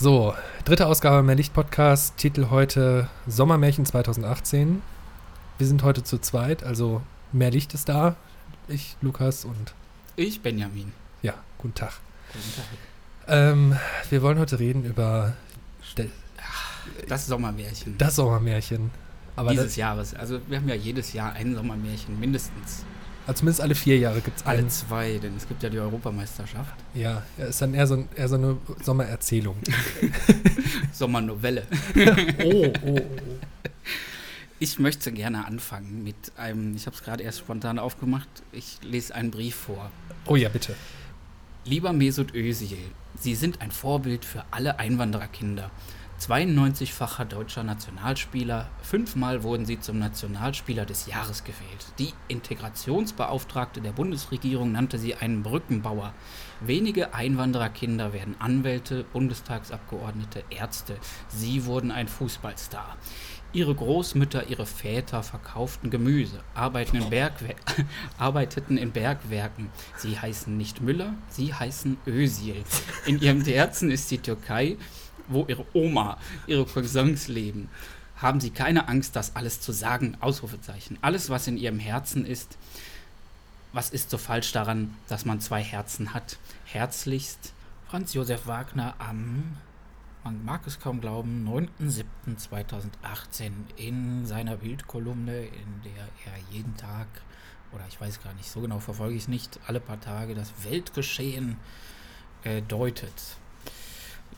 [0.00, 0.32] So,
[0.64, 4.80] dritte Ausgabe Mehr Licht Podcast, Titel heute Sommermärchen 2018.
[5.58, 7.02] Wir sind heute zu zweit, also
[7.32, 8.14] mehr Licht ist da.
[8.68, 9.74] Ich, Lukas und
[10.14, 10.92] Ich, Benjamin.
[11.22, 11.94] ja, guten Tag.
[12.32, 12.64] Guten Tag.
[13.26, 13.76] Ähm,
[14.08, 15.34] wir wollen heute reden über
[17.08, 18.92] Das Sommermärchen das Sommermärchen.
[19.34, 20.14] Aber dieses das, Jahres.
[20.14, 22.84] Also wir haben ja jedes Jahr ein Sommermärchen, mindestens.
[23.28, 24.80] Also zumindest alle vier Jahre gibt es Alle eins.
[24.80, 26.74] zwei, denn es gibt ja die Europameisterschaft.
[26.94, 29.56] Ja, ja, ist dann eher so, ein- eher so eine Sommererzählung.
[30.92, 31.62] Sommernovelle.
[32.44, 33.00] oh, oh, oh.
[34.60, 39.14] Ich möchte gerne anfangen mit einem, ich habe es gerade erst spontan aufgemacht, ich lese
[39.14, 39.90] einen Brief vor.
[40.26, 40.74] Oh ja, bitte.
[41.64, 42.76] Lieber Mesut Özil,
[43.20, 45.70] Sie sind ein Vorbild für alle Einwandererkinder.
[46.18, 51.86] 92-facher deutscher Nationalspieler, fünfmal wurden Sie zum Nationalspieler des Jahres gewählt.
[52.00, 56.12] Die Integrationsbeauftragte der Bundesregierung nannte Sie einen Brückenbauer.
[56.60, 60.96] Wenige Einwandererkinder werden Anwälte, Bundestagsabgeordnete, Ärzte.
[61.28, 62.96] Sie wurden ein Fußballstar.
[63.52, 67.08] Ihre Großmütter, ihre Väter verkauften Gemüse, in
[68.18, 69.70] arbeiteten in Bergwerken.
[69.96, 72.62] Sie heißen nicht Müller, sie heißen Özil.
[73.06, 74.76] In ihrem Herzen ist die Türkei,
[75.28, 77.68] wo ihre Oma, ihre Cousins leben.
[78.16, 80.16] Haben Sie keine Angst, das alles zu sagen?
[80.20, 80.98] Ausrufezeichen.
[81.02, 82.58] Alles, was in Ihrem Herzen ist,
[83.72, 86.38] was ist so falsch daran, dass man zwei Herzen hat?
[86.64, 87.52] Herzlichst
[87.88, 89.56] Franz Josef Wagner am
[90.24, 91.48] man mag es kaum glauben,
[91.80, 97.06] 9.7.2018 in seiner Bildkolumne, in der er jeden Tag,
[97.72, 100.52] oder ich weiß gar nicht, so genau verfolge ich es nicht, alle paar Tage das
[100.64, 101.56] Weltgeschehen
[102.44, 103.38] äh, deutet.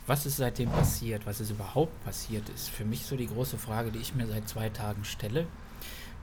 [0.07, 1.25] Was ist seitdem passiert?
[1.25, 4.49] Was ist überhaupt passiert, ist für mich so die große Frage, die ich mir seit
[4.49, 5.45] zwei Tagen stelle.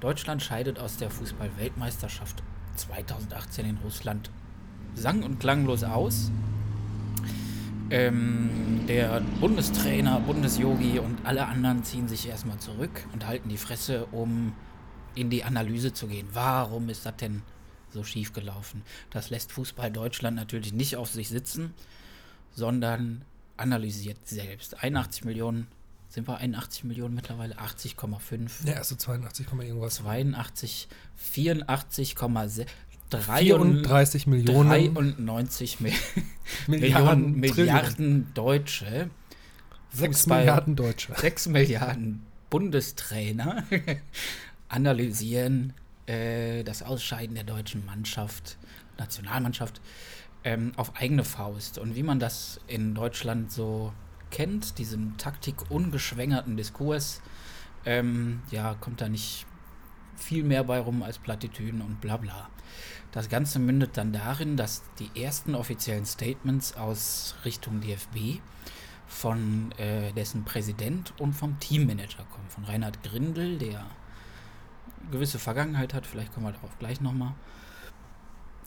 [0.01, 2.43] Deutschland scheidet aus der Fußball-Weltmeisterschaft
[2.77, 4.31] 2018 in Russland
[4.95, 6.31] sang- und klanglos aus.
[7.91, 14.07] Ähm, der Bundestrainer, Bundesyogi und alle anderen ziehen sich erstmal zurück und halten die Fresse,
[14.07, 14.53] um
[15.15, 16.29] in die Analyse zu gehen.
[16.33, 17.43] Warum ist das denn
[17.91, 18.83] so schief gelaufen?
[19.11, 21.73] Das lässt Fußball Deutschland natürlich nicht auf sich sitzen,
[22.53, 23.25] sondern
[23.59, 24.83] analysiert selbst.
[24.83, 25.67] 81 Millionen,
[26.09, 27.59] sind wir 81 Millionen mittlerweile?
[27.59, 28.67] 80,5.
[28.67, 29.97] Ja, also 82, Komma irgendwas.
[29.97, 30.89] 82,
[31.19, 32.67] 84,6.
[33.11, 35.93] 34 Millionen 93 Mil
[36.67, 39.09] Milliarden, Milliarden Deutsche,
[39.93, 41.15] 6 Fußball- Milliarden Deutsche.
[41.17, 43.65] 6 Milliarden Bundestrainer
[44.69, 45.73] analysieren
[46.07, 48.59] äh, das Ausscheiden der deutschen Mannschaft,
[48.99, 49.81] Nationalmannschaft,
[50.49, 51.77] ähm, auf eigene Faust.
[51.77, 53.93] Und wie man das in Deutschland so
[54.31, 57.21] kennt, diesen taktikungeschwängerten Diskurs,
[57.85, 59.45] ähm, ja, kommt da nicht
[60.17, 62.49] viel mehr bei rum als Plattitüden und bla bla.
[63.13, 68.41] Das Ganze mündet dann darin, dass die ersten offiziellen Statements aus Richtung DFB
[69.07, 72.49] von äh, dessen Präsident und vom Teammanager kommen.
[72.49, 73.85] Von Reinhard Grindel, der
[75.11, 77.35] gewisse Vergangenheit hat, vielleicht kommen wir darauf gleich nochmal.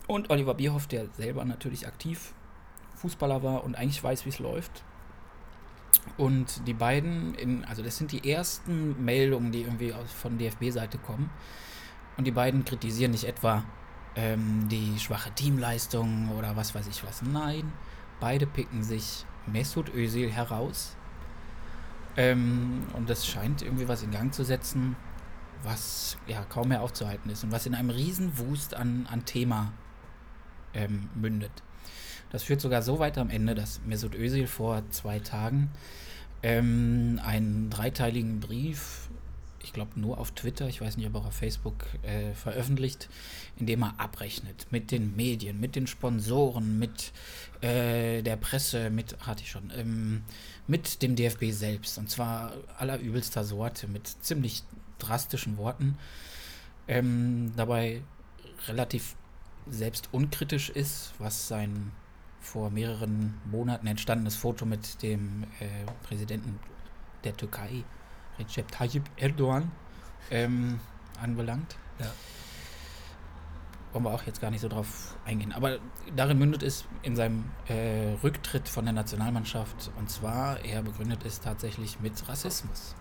[0.06, 2.34] Und Oliver Bierhoff, der selber natürlich aktiv
[2.96, 4.84] Fußballer war und eigentlich weiß, wie es läuft.
[6.16, 11.30] Und die beiden, in, also das sind die ersten Meldungen, die irgendwie von DFB-Seite kommen.
[12.16, 13.64] Und die beiden kritisieren nicht etwa
[14.16, 17.22] ähm, die schwache Teamleistung oder was weiß ich was.
[17.22, 17.72] Nein,
[18.20, 20.96] beide picken sich Mesut Özil heraus.
[22.16, 24.96] Ähm, und das scheint irgendwie was in Gang zu setzen,
[25.62, 29.72] was ja kaum mehr aufzuhalten ist und was in einem riesen Wust an, an Thema
[30.74, 31.52] ähm, mündet.
[32.30, 35.70] Das führt sogar so weit am Ende, dass Mesut Özil vor zwei Tagen
[36.42, 39.10] ähm, einen dreiteiligen Brief,
[39.62, 43.08] ich glaube nur auf Twitter, ich weiß nicht, ob auch auf Facebook äh, veröffentlicht,
[43.58, 47.12] in dem er abrechnet mit den Medien, mit den Sponsoren, mit
[47.60, 50.22] äh, der Presse, mit, hatte ich schon, ähm,
[50.66, 51.98] mit dem DFB selbst.
[51.98, 54.64] Und zwar allerübelster Sorte, mit ziemlich
[54.98, 55.96] drastischen Worten.
[56.88, 58.02] Ähm, dabei
[58.66, 59.14] relativ
[59.68, 61.92] selbst unkritisch ist, was sein
[62.40, 65.66] vor mehreren Monaten entstandenes Foto mit dem äh,
[66.06, 66.58] Präsidenten
[67.24, 67.84] der Türkei,
[68.38, 69.70] Recep Tayyip Erdogan,
[70.30, 70.80] ähm,
[71.20, 71.76] anbelangt.
[71.98, 72.06] Ja.
[73.92, 75.52] Wollen wir auch jetzt gar nicht so drauf eingehen.
[75.52, 75.78] Aber
[76.16, 79.92] darin mündet es in seinem äh, Rücktritt von der Nationalmannschaft.
[79.98, 82.94] Und zwar, er begründet es tatsächlich mit Rassismus.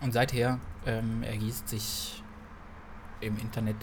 [0.00, 2.22] Und seither ähm, ergießt sich
[3.20, 3.76] im Internet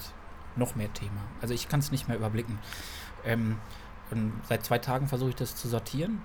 [0.57, 1.21] noch mehr Thema.
[1.42, 2.59] Also ich kann es nicht mehr überblicken.
[3.25, 3.57] Ähm,
[4.48, 6.21] seit zwei Tagen versuche ich das zu sortieren.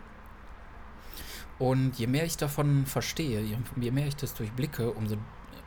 [1.58, 5.16] Und je mehr ich davon verstehe, je, je mehr ich das durchblicke, umso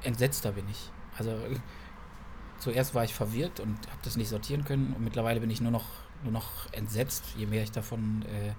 [0.04, 0.92] entsetzter bin ich.
[1.18, 1.38] Also
[2.60, 5.72] zuerst war ich verwirrt und habe das nicht sortieren können und mittlerweile bin ich nur
[5.72, 5.86] noch,
[6.24, 8.54] nur noch entsetzt, je mehr ich davon äh,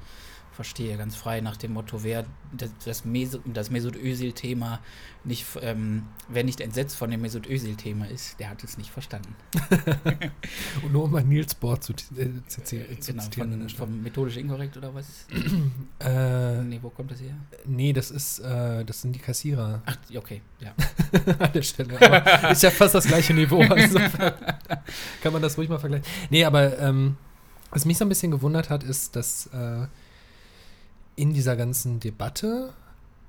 [0.56, 4.80] verstehe, ganz frei nach dem Motto, wer das, das, Mesut, das Mesut Özil-Thema
[5.24, 9.34] nicht, ähm, wer nicht entsetzt von dem Mesut Özil-Thema ist, der hat es nicht verstanden.
[10.82, 13.68] Und nur um mal Nils Bohr zu, äh, zu, zu, Äh, zu genau, zitieren.
[13.68, 15.26] von, vom methodisch inkorrekt oder was?
[16.00, 17.34] äh, nee, wo kommt das her?
[17.66, 20.74] nee, das ist, äh, das sind die Kassierer Ach, okay, ja.
[21.38, 22.00] an der Stelle.
[22.00, 23.62] Aber ist ja fast das gleiche Niveau.
[23.76, 23.98] Also
[25.22, 26.06] kann man das ruhig mal vergleichen.
[26.30, 27.16] Nee, aber ähm,
[27.70, 29.86] was mich so ein bisschen gewundert hat, ist, dass äh,
[31.16, 32.72] in dieser ganzen Debatte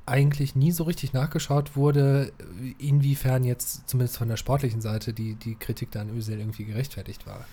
[0.06, 2.32] eigentlich nie so richtig nachgeschaut wurde,
[2.78, 7.26] inwiefern jetzt zumindest von der sportlichen Seite die, die Kritik da an Özil irgendwie gerechtfertigt
[7.28, 7.46] war.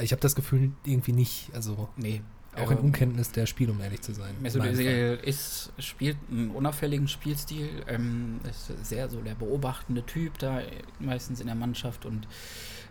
[0.00, 2.20] Ich habe das Gefühl irgendwie nicht, also Nee.
[2.54, 4.32] auch in ähm, Unkenntnis der Spiel, um ehrlich zu sein.
[4.36, 4.64] in Mesut.
[4.64, 10.60] Özil ist, spielt einen unauffälligen Spielstil, ähm, ist sehr so der beobachtende Typ da
[11.00, 12.28] meistens in der Mannschaft und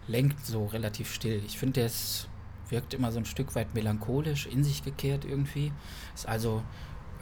[0.10, 1.42] lenkt so relativ still.
[1.46, 2.28] Ich finde, der ist,
[2.70, 5.72] wirkt immer so ein Stück weit melancholisch, in sich gekehrt irgendwie.
[6.16, 6.64] Ist also,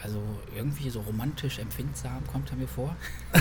[0.03, 0.21] also
[0.55, 2.95] irgendwie so romantisch empfindsam, kommt er mir vor.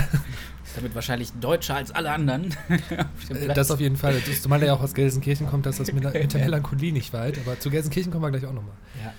[0.63, 2.55] ist damit wahrscheinlich deutscher als alle anderen.
[2.69, 3.53] auf Äh.
[3.53, 4.19] Das auf jeden Fall.
[4.25, 6.91] Das, zumal er ja auch aus Gelsenkirchen kommt, dass das mit, der- mit der Melancholie
[6.93, 7.37] nicht weit.
[7.39, 8.75] Aber zu Gelsenkirchen kommen wir gleich auch nochmal.
[9.03, 9.13] Ja.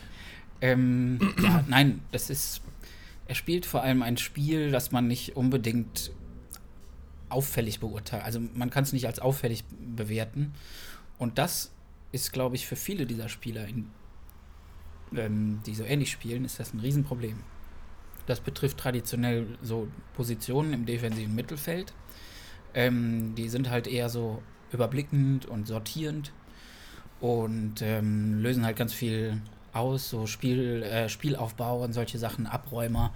[0.62, 2.62] Ähm, ja, nein, das ist.
[3.29, 6.12] Er spielt vor allem ein Spiel, das man nicht unbedingt
[7.29, 8.23] auffällig beurteilt.
[8.25, 9.65] Also man kann es nicht als auffällig
[9.97, 10.55] bewerten.
[11.19, 11.73] Und das
[12.12, 13.91] ist, glaube ich, für viele dieser Spieler, in,
[15.14, 17.38] ähm, die so ähnlich spielen, ist das ein Riesenproblem.
[18.26, 21.93] Das betrifft traditionell so Positionen im defensiven Mittelfeld.
[22.75, 24.43] Ähm, die sind halt eher so
[24.73, 26.32] überblickend und sortierend
[27.20, 29.41] und ähm, lösen halt ganz viel
[29.73, 33.12] aus, so Spiel, äh, Spielaufbau und solche Sachen, Abräumer.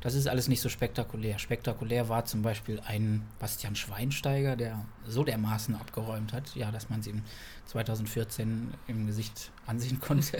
[0.00, 1.38] Das ist alles nicht so spektakulär.
[1.38, 7.02] Spektakulär war zum Beispiel ein Bastian Schweinsteiger, der so dermaßen abgeräumt hat, ja, dass man
[7.02, 7.22] ihm
[7.66, 10.38] 2014 im Gesicht ansehen konnte.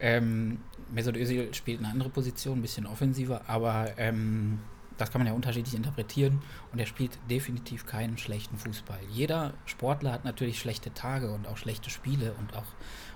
[0.00, 0.58] ähm,
[0.90, 4.58] Mesut Özil spielt eine andere Position, ein bisschen offensiver, aber ähm,
[4.96, 8.98] das kann man ja unterschiedlich interpretieren und er spielt definitiv keinen schlechten Fußball.
[9.08, 12.66] Jeder Sportler hat natürlich schlechte Tage und auch schlechte Spiele und auch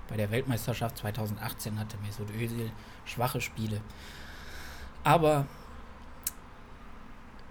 [0.09, 2.71] bei der Weltmeisterschaft 2018 hatte Mesut Özil
[3.05, 3.81] schwache Spiele.
[5.05, 5.47] Aber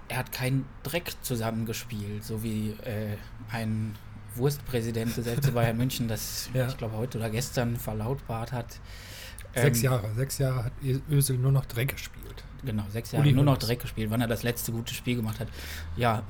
[0.07, 3.15] er hat keinen Dreck zusammengespielt, so wie äh,
[3.51, 3.95] ein
[4.36, 6.68] Wurstpräsident des FC Bayern München das, Ja.
[6.68, 8.80] ich glaube, heute oder gestern verlautbart hat.
[9.53, 10.13] Sechs Ähm, Jahre.
[10.15, 10.71] Sechs Jahre hat
[11.09, 12.44] Ösel nur noch Dreck gespielt.
[12.63, 13.57] Genau, sechs Jahre Uli nur noch.
[13.57, 15.48] Dreck gespielt, wann er das letzte gute Spiel gemacht hat.
[15.98, 16.24] Ja,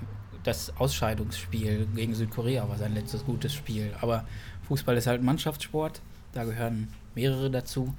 [0.43, 3.93] das Ausscheidungsspiel gegen Südkorea war sein letztes gutes Spiel.
[4.01, 4.25] Aber
[4.67, 6.01] Fußball ist halt ein Mannschaftssport,
[6.33, 7.93] da gehören mehrere dazu.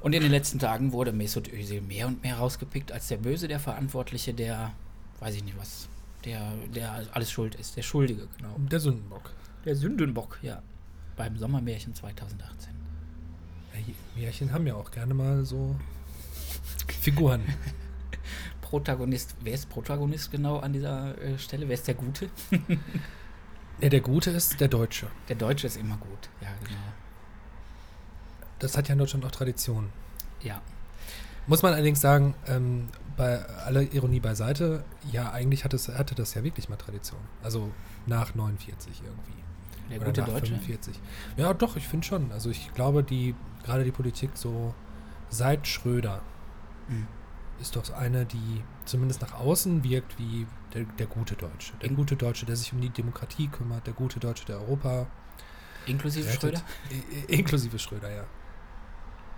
[0.00, 3.48] Und in den letzten Tagen wurde Mesut Özil mehr und mehr rausgepickt als der Böse,
[3.48, 4.72] der Verantwortliche, der,
[5.18, 5.88] weiß ich nicht was,
[6.24, 8.54] der, der alles schuld ist, der Schuldige, genau.
[8.58, 9.32] Der Sündenbock.
[9.64, 10.62] Der Sündenbock, ja.
[11.16, 12.78] Beim Sommermärchen 2018.
[13.74, 15.76] Ja, Märchen haben ja auch gerne mal so
[17.00, 17.42] Figuren.
[18.60, 21.66] Protagonist, wer ist Protagonist genau an dieser äh, Stelle?
[21.68, 22.28] Wer ist der Gute?
[23.80, 25.06] ja, der Gute ist der Deutsche.
[25.28, 26.80] Der Deutsche ist immer gut, ja, genau.
[28.58, 29.90] Das hat ja in Deutschland auch Tradition.
[30.42, 30.60] Ja,
[31.46, 36.34] Muss man allerdings sagen, ähm, bei aller Ironie beiseite, ja, eigentlich hat es, hatte das
[36.34, 37.20] ja wirklich mal Tradition.
[37.42, 37.72] Also
[38.06, 39.32] nach 49 irgendwie.
[39.90, 40.46] der Oder gute nach Deutsche.
[40.54, 41.00] 45.
[41.38, 42.30] Ja, doch, ich finde schon.
[42.32, 43.34] Also ich glaube, die,
[43.64, 44.74] gerade die Politik so
[45.30, 46.20] seit Schröder
[46.88, 47.06] Mhm.
[47.60, 51.72] ist doch eine, die zumindest nach außen wirkt wie der, der gute Deutsche.
[51.80, 55.06] Der In- gute Deutsche, der sich um die Demokratie kümmert, der gute Deutsche, der Europa
[55.86, 56.40] Inklusive rettet.
[56.40, 56.62] Schröder?
[57.28, 58.24] I- Inklusive Schröder, ja.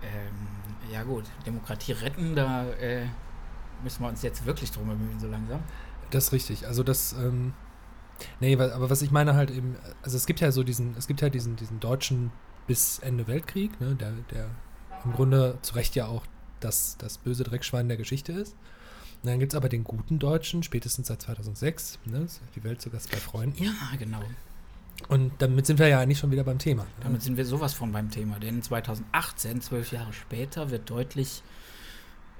[0.03, 3.05] Ähm, ja gut, Demokratie retten, da äh,
[3.83, 5.61] müssen wir uns jetzt wirklich drum bemühen, so langsam.
[6.09, 6.67] Das ist richtig.
[6.67, 7.53] Also das, ähm,
[8.39, 11.21] nee, aber was ich meine halt eben, also es gibt ja so diesen, es gibt
[11.21, 12.31] ja diesen, diesen deutschen
[12.67, 14.49] bis Ende Weltkrieg, ne, der, der
[15.05, 16.25] im Grunde zu Recht ja auch
[16.59, 18.55] das, das böse Dreckschwein der Geschichte ist.
[19.23, 23.01] Und dann gibt es aber den guten Deutschen, spätestens seit 2006, ne, die Welt sogar
[23.11, 23.63] bei Freunden.
[23.63, 24.23] Ja, genau.
[25.07, 26.83] Und damit sind wir ja eigentlich schon wieder beim Thema.
[26.83, 26.89] Ne?
[27.01, 28.39] Damit sind wir sowas von beim Thema.
[28.39, 31.43] Denn 2018, zwölf Jahre später, wird deutlich,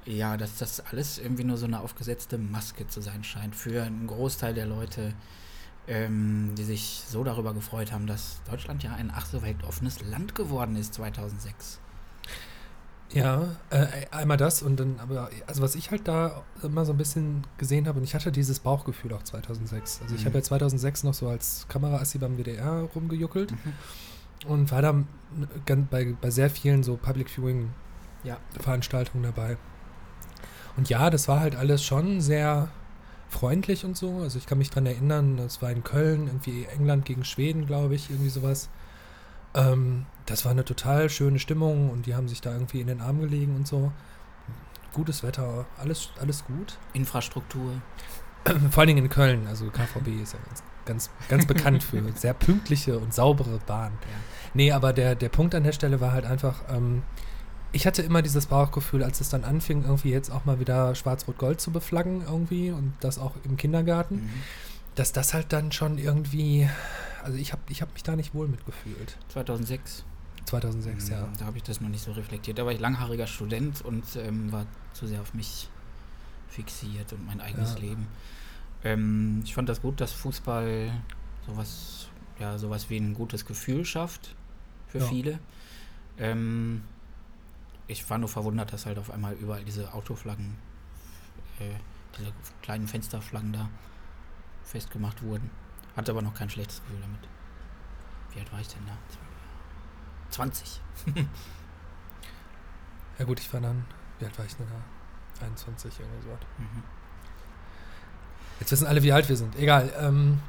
[0.05, 4.07] ja, dass das alles irgendwie nur so eine aufgesetzte Maske zu sein scheint für einen
[4.07, 5.13] Großteil der Leute,
[5.87, 10.35] ähm, die sich so darüber gefreut haben, dass Deutschland ja ein ach so weltoffenes Land
[10.35, 11.79] geworden ist 2006.
[13.13, 16.97] Ja, äh, einmal das und dann, aber, also was ich halt da immer so ein
[16.97, 20.01] bisschen gesehen habe, und ich hatte dieses Bauchgefühl auch 2006.
[20.01, 20.25] Also ich Mhm.
[20.27, 23.73] habe ja 2006 noch so als Kameraassi beim WDR rumgejuckelt Mhm.
[24.49, 25.03] und war da
[25.89, 27.71] bei, bei sehr vielen so Public Viewing
[28.23, 28.37] Ja.
[28.59, 29.57] Veranstaltungen dabei.
[30.77, 32.69] Und ja, das war halt alles schon sehr
[33.29, 34.19] freundlich und so.
[34.19, 37.95] Also ich kann mich dran erinnern, das war in Köln, irgendwie England gegen Schweden, glaube
[37.95, 38.69] ich, irgendwie sowas.
[39.53, 43.01] Ähm, das war eine total schöne Stimmung und die haben sich da irgendwie in den
[43.01, 43.91] Arm gelegen und so.
[44.93, 46.77] Gutes Wetter, alles, alles gut.
[46.93, 47.81] Infrastruktur.
[48.71, 52.33] Vor allen Dingen in Köln, also KVB ist ja ganz, ganz, ganz bekannt für sehr
[52.33, 53.97] pünktliche und saubere Bahnen.
[54.01, 54.17] Ja.
[54.53, 57.03] Nee, aber der, der Punkt an der Stelle war halt einfach, ähm,
[57.71, 61.61] ich hatte immer dieses Bauchgefühl, als es dann anfing, irgendwie jetzt auch mal wieder Schwarz-Rot-Gold
[61.61, 64.29] zu beflaggen irgendwie und das auch im Kindergarten, Mhm.
[64.95, 66.69] dass das halt dann schon irgendwie,
[67.23, 69.17] also ich habe ich hab mich da nicht wohl mitgefühlt.
[69.29, 70.03] 2006.
[70.45, 71.21] 2006, ja.
[71.27, 72.57] Mhm, Da habe ich das noch nicht so reflektiert.
[72.57, 75.69] Da war ich langhaariger Student und ähm, war zu sehr auf mich
[76.49, 77.79] fixiert und mein eigenes Ja.
[77.79, 78.07] Leben.
[78.83, 80.91] Ähm, ich fand das gut, dass Fußball
[81.45, 82.07] sowas,
[82.39, 84.35] ja, sowas wie ein gutes Gefühl schafft
[84.87, 85.05] für Ja.
[85.05, 85.39] viele.
[86.17, 86.83] Ähm,
[87.87, 90.55] ich war nur verwundert, dass halt auf einmal überall diese Autoflaggen,
[91.59, 91.75] äh,
[92.17, 93.69] diese kleinen Fensterflaggen da
[94.63, 95.49] festgemacht wurden.
[95.95, 97.27] Hatte aber noch kein schlechtes Gefühl damit.
[98.33, 98.97] Wie alt war ich denn da?
[100.29, 100.81] 20.
[103.19, 103.85] Ja gut, ich war dann,
[104.17, 105.45] wie alt war ich denn da?
[105.45, 106.29] 21, irgendwie so.
[106.57, 106.83] Mhm.
[108.59, 109.55] Jetzt wissen alle, wie alt wir sind.
[109.57, 109.93] Egal.
[109.99, 110.39] Ähm,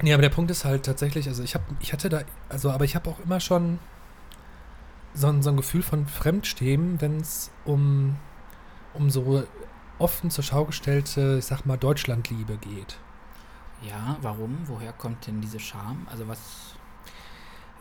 [0.00, 2.86] nee, aber der Punkt ist halt tatsächlich, also ich habe, ich hatte da, also aber
[2.86, 3.78] ich habe auch immer schon
[5.12, 8.16] so ein, so ein Gefühl von Fremdstehen, wenn es um,
[8.94, 9.44] um so
[9.98, 12.98] offen zur Schau gestellte, ich sag mal, Deutschlandliebe geht.
[13.88, 14.58] Ja, warum?
[14.66, 16.06] Woher kommt denn diese Scham?
[16.10, 16.74] Also was.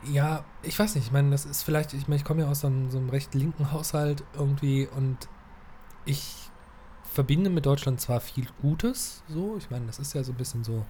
[0.04, 2.62] Ja, ich weiß nicht, ich meine, das ist vielleicht, ich meine, ich komme ja aus
[2.62, 5.30] so einem, so einem recht linken Haushalt irgendwie und
[6.06, 6.50] ich
[7.04, 10.64] verbinde mit Deutschland zwar viel Gutes, so, ich meine, das ist ja so ein bisschen
[10.64, 10.86] so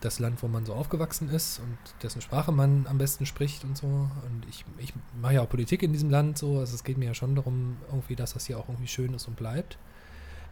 [0.00, 3.76] das Land, wo man so aufgewachsen ist und dessen Sprache man am besten spricht und
[3.76, 3.86] so.
[3.86, 7.06] Und ich, ich mache ja auch Politik in diesem Land so, also es geht mir
[7.06, 9.78] ja schon darum, irgendwie, dass das hier auch irgendwie schön ist und bleibt.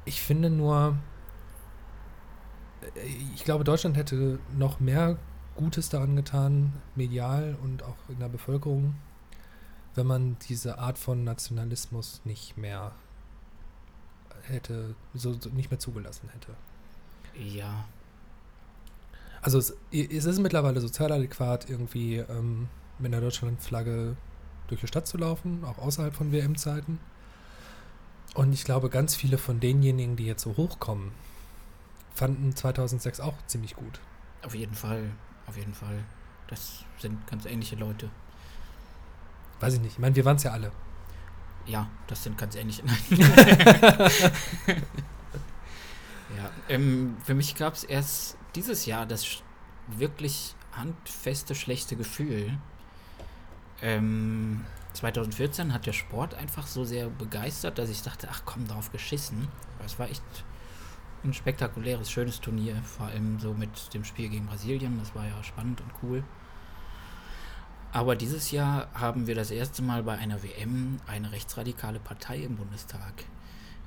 [0.04, 0.96] Ich finde nur,
[3.34, 5.18] ich glaube, Deutschland hätte noch mehr
[5.56, 8.94] Gutes daran getan, medial und auch in der Bevölkerung,
[9.94, 12.92] wenn man diese Art von Nationalismus nicht mehr
[14.42, 16.54] hätte, so, so nicht mehr zugelassen hätte.
[17.34, 17.86] Ja.
[19.40, 22.68] Also es, es ist mittlerweile sozial adäquat, irgendwie ähm,
[22.98, 24.16] mit einer Deutschlandflagge
[24.68, 26.98] durch die Stadt zu laufen, auch außerhalb von WM-Zeiten.
[28.34, 31.12] Und ich glaube, ganz viele von denjenigen, die jetzt so hochkommen,
[32.16, 34.00] fanden 2006 auch ziemlich gut.
[34.42, 35.10] Auf jeden Fall.
[35.46, 36.04] Auf jeden Fall.
[36.48, 38.10] Das sind ganz ähnliche Leute.
[39.60, 39.92] Weiß ich nicht.
[39.92, 40.72] Ich meine, wir waren es ja alle.
[41.66, 42.82] Ja, das sind ganz ähnliche.
[46.36, 49.42] Ja, ähm, für mich gab es erst dieses Jahr das
[49.86, 52.58] wirklich handfeste, schlechte Gefühl.
[53.80, 58.90] Ähm, 2014 hat der Sport einfach so sehr begeistert, dass ich dachte, ach komm, drauf
[58.90, 59.48] geschissen.
[59.84, 60.22] Es war echt
[61.26, 64.98] ein spektakuläres, schönes Turnier, vor allem so mit dem Spiel gegen Brasilien.
[64.98, 66.24] Das war ja spannend und cool.
[67.92, 72.56] Aber dieses Jahr haben wir das erste Mal bei einer WM eine rechtsradikale Partei im
[72.56, 73.24] Bundestag,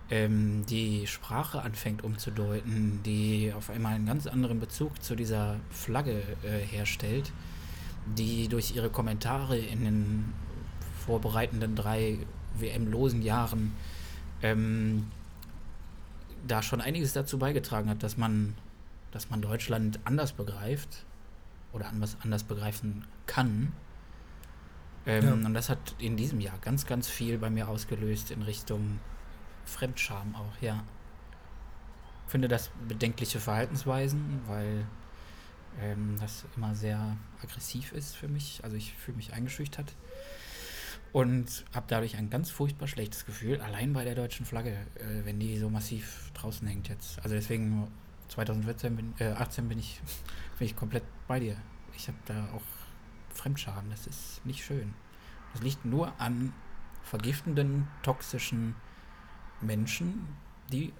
[0.09, 6.23] ähm, die Sprache anfängt umzudeuten, die auf einmal einen ganz anderen Bezug zu dieser Flagge
[6.43, 7.31] äh, herstellt,
[8.17, 10.33] die durch ihre Kommentare in den
[11.05, 12.17] vorbereitenden drei
[12.55, 13.73] WM-losen Jahren
[14.41, 15.07] ähm,
[16.47, 18.55] da schon einiges dazu beigetragen hat, dass man,
[19.11, 21.05] dass man Deutschland anders begreift
[21.73, 23.73] oder anders, anders begreifen kann.
[25.05, 25.33] Ähm, Ja.
[25.33, 28.99] Und das hat in diesem Jahr ganz, ganz viel bei mir ausgelöst in Richtung
[29.65, 30.83] Fremdscham auch, ja.
[32.27, 34.85] Finde das bedenkliche Verhaltensweisen, weil
[35.81, 38.61] ähm, das immer sehr aggressiv ist für mich.
[38.63, 39.93] Also ich fühle mich eingeschüchtert
[41.11, 45.39] und habe dadurch ein ganz furchtbar schlechtes Gefühl, allein bei der deutschen Flagge, äh, wenn
[45.39, 47.19] die so massiv draußen hängt jetzt.
[47.23, 47.87] Also deswegen
[48.29, 50.01] 2014 bin, äh, 18 bin ich,
[50.59, 51.55] bin ich komplett bei dir.
[51.95, 52.61] Ich habe da auch
[53.33, 54.93] Fremdscham, das ist nicht schön.
[55.53, 56.53] Das liegt nur an
[57.03, 58.75] vergiftenden, toxischen
[59.61, 60.27] Menschen,
[60.71, 60.93] die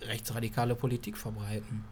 [0.00, 1.84] rechtsradikale Politik verbreiten.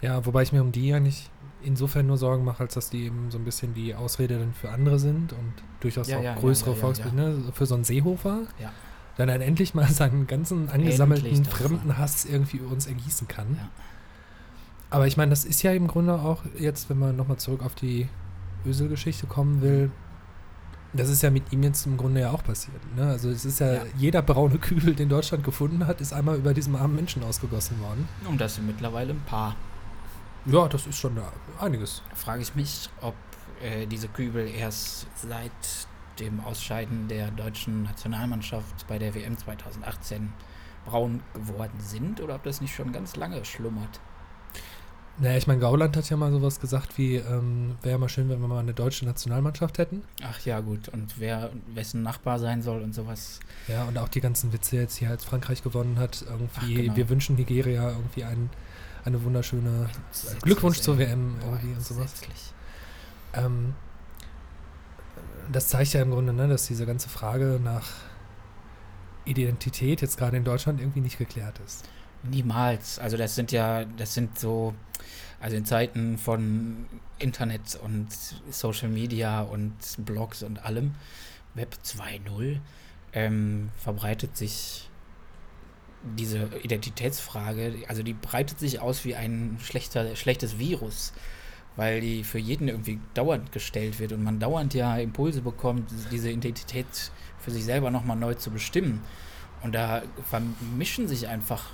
[0.00, 1.30] Ja, wobei ich mir um die eigentlich
[1.62, 4.70] insofern nur Sorgen mache, als dass die eben so ein bisschen die Ausrede dann für
[4.70, 7.42] andere sind und durchaus Ja, auch ja, ja, größere ja, ja, Volksbild, ne?
[7.52, 8.72] Für so einen Seehofer, Ja.
[9.18, 13.56] der dann endlich mal seinen ganzen angesammelten fremden Hass irgendwie über uns ergießen kann.
[13.58, 13.68] Ja.
[14.88, 17.74] Aber ich meine, das ist ja im Grunde auch jetzt, wenn man nochmal zurück auf
[17.74, 18.08] die
[18.66, 19.90] Ösel-Geschichte kommen will,
[20.92, 22.80] das ist ja mit ihm jetzt im Grunde ja auch passiert.
[22.96, 23.06] Ne?
[23.06, 23.82] Also es ist ja, Ja.
[23.96, 28.08] jeder braune Kübel, den Deutschland gefunden hat, ist einmal über diesem armen Menschen ausgegossen worden.
[28.28, 29.54] Und das sind mittlerweile ein paar.
[30.46, 32.02] Ja, das ist schon da einiges.
[32.14, 33.14] frage ich mich, ob
[33.62, 35.50] äh, diese Kübel erst seit
[36.18, 40.32] dem Ausscheiden der deutschen Nationalmannschaft bei der WM 2018
[40.86, 44.00] braun geworden sind oder ob das nicht schon ganz lange schlummert.
[45.18, 48.40] Naja, ich meine, Gauland hat ja mal sowas gesagt wie, ähm, wäre mal schön, wenn
[48.40, 50.02] wir mal eine deutsche Nationalmannschaft hätten.
[50.22, 50.88] Ach ja, gut.
[50.88, 53.40] Und wer wessen Nachbar sein soll und sowas.
[53.68, 56.96] Ja, und auch die ganzen Witze jetzt hier, als Frankreich gewonnen hat, irgendwie, Ach, genau.
[56.96, 58.48] wir wünschen Nigeria irgendwie ein,
[59.04, 59.88] eine wunderschöne
[60.42, 60.98] Glückwunsch zur.
[60.98, 62.14] WM irgendwie und sowas.
[63.34, 63.74] Ähm,
[65.50, 67.86] das zeigt ja im Grunde, ne, dass diese ganze Frage nach
[69.24, 71.88] Identität jetzt gerade in Deutschland irgendwie nicht geklärt ist.
[72.22, 72.98] Niemals.
[72.98, 74.74] Also das sind ja, das sind so,
[75.40, 76.86] also in Zeiten von
[77.18, 78.08] Internet und
[78.50, 80.94] Social Media und Blogs und allem,
[81.54, 82.58] Web 2.0,
[83.12, 84.89] ähm, verbreitet sich
[86.02, 91.12] diese Identitätsfrage, also die breitet sich aus wie ein schlechter, schlechtes Virus,
[91.76, 96.30] weil die für jeden irgendwie dauernd gestellt wird und man dauernd ja Impulse bekommt, diese
[96.30, 96.86] Identität
[97.38, 99.02] für sich selber nochmal neu zu bestimmen.
[99.62, 101.70] Und da vermischen sich einfach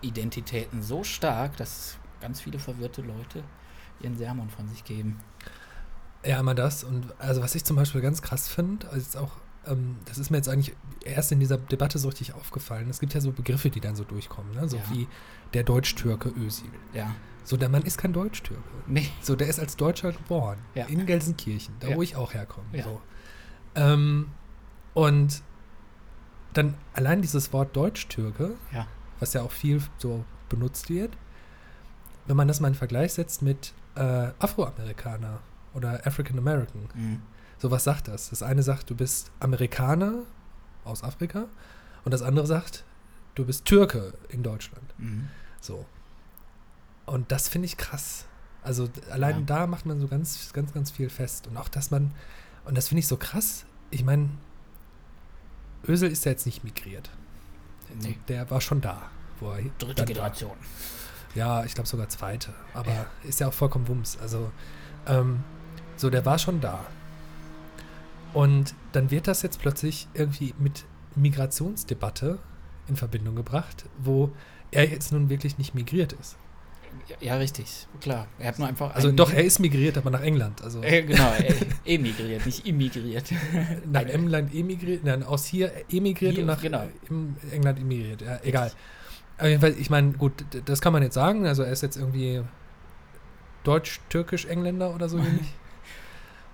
[0.00, 3.42] Identitäten so stark, dass ganz viele verwirrte Leute
[4.00, 5.20] ihren Sermon von sich geben.
[6.24, 6.84] Ja, immer das.
[6.84, 9.32] Und also was ich zum Beispiel ganz krass finde, ist auch,
[9.68, 12.88] ähm, das ist mir jetzt eigentlich erst in dieser Debatte so richtig aufgefallen.
[12.90, 14.68] Es gibt ja so Begriffe, die dann so durchkommen, ne?
[14.68, 14.82] so Ja.
[14.90, 15.08] wie
[15.54, 16.70] der Deutsch-Türke Özil.
[16.92, 17.14] Ja.
[17.44, 18.62] So, der Mann ist kein Deutsch-Türke.
[18.86, 19.08] Nee.
[19.22, 20.58] So, der ist als Deutscher geboren.
[20.74, 20.84] Ja.
[20.86, 21.96] In Gelsenkirchen, da Ja.
[21.96, 22.66] wo ich auch herkomme.
[22.72, 22.84] Ja.
[22.84, 23.00] So.
[23.74, 24.28] Ähm,
[24.94, 25.42] und
[26.52, 28.54] dann allein dieses Wort Deutsch-Türke,
[29.20, 31.16] was ja auch viel so benutzt wird,
[32.26, 35.40] wenn man das mal in Vergleich setzt mit äh, Afroamerikaner
[35.74, 37.22] oder African American, Mhm.
[37.58, 38.30] So was sagt das?
[38.30, 40.22] Das eine sagt, du bist Amerikaner
[40.84, 41.46] aus Afrika
[42.04, 42.84] und das andere sagt,
[43.34, 44.94] du bist Türke in Deutschland.
[44.98, 45.28] Mhm.
[45.60, 45.84] So.
[47.06, 48.26] Und das finde ich krass.
[48.62, 49.44] Also allein Ja.
[49.46, 51.46] da macht man so ganz, ganz, ganz viel fest.
[51.46, 52.12] Und auch, dass man,
[52.64, 54.28] und das finde ich so krass, ich meine,
[55.86, 57.10] Ösel ist ja jetzt nicht migriert.
[58.00, 58.18] So, Nee.
[58.28, 59.02] der war schon da.
[59.40, 60.06] Wo er Dritte war.
[60.06, 60.56] Generation.
[61.34, 62.52] Ja, ich glaube sogar zweite.
[62.74, 63.06] Aber Ja.
[63.22, 64.18] ist ja auch vollkommen Wumms.
[64.20, 64.50] Also,
[65.06, 65.44] ähm,
[65.96, 66.84] so, der war schon da.
[68.32, 72.38] Und dann wird das jetzt plötzlich irgendwie mit Migrationsdebatte
[72.88, 74.30] in Verbindung gebracht, wo
[74.70, 76.36] er jetzt nun wirklich nicht migriert ist.
[77.20, 77.86] Ja, richtig.
[78.00, 78.26] Klar.
[78.38, 78.94] Er hat nur einfach.
[78.94, 80.62] Also doch, er ist migriert, aber nach England.
[80.62, 81.32] Also Äh, genau,
[81.84, 83.30] emigriert, nicht immigriert.
[83.90, 86.86] nach England emigriert, nein, aus hier emigriert Hier, und nach genau.
[87.50, 88.22] England emigriert.
[88.22, 88.72] Ja, egal.
[89.38, 90.32] Fall, ich meine, gut,
[90.64, 91.46] das kann man jetzt sagen.
[91.46, 92.42] Also er ist jetzt irgendwie
[93.64, 95.52] deutsch-türkisch-Engländer oder so ähnlich.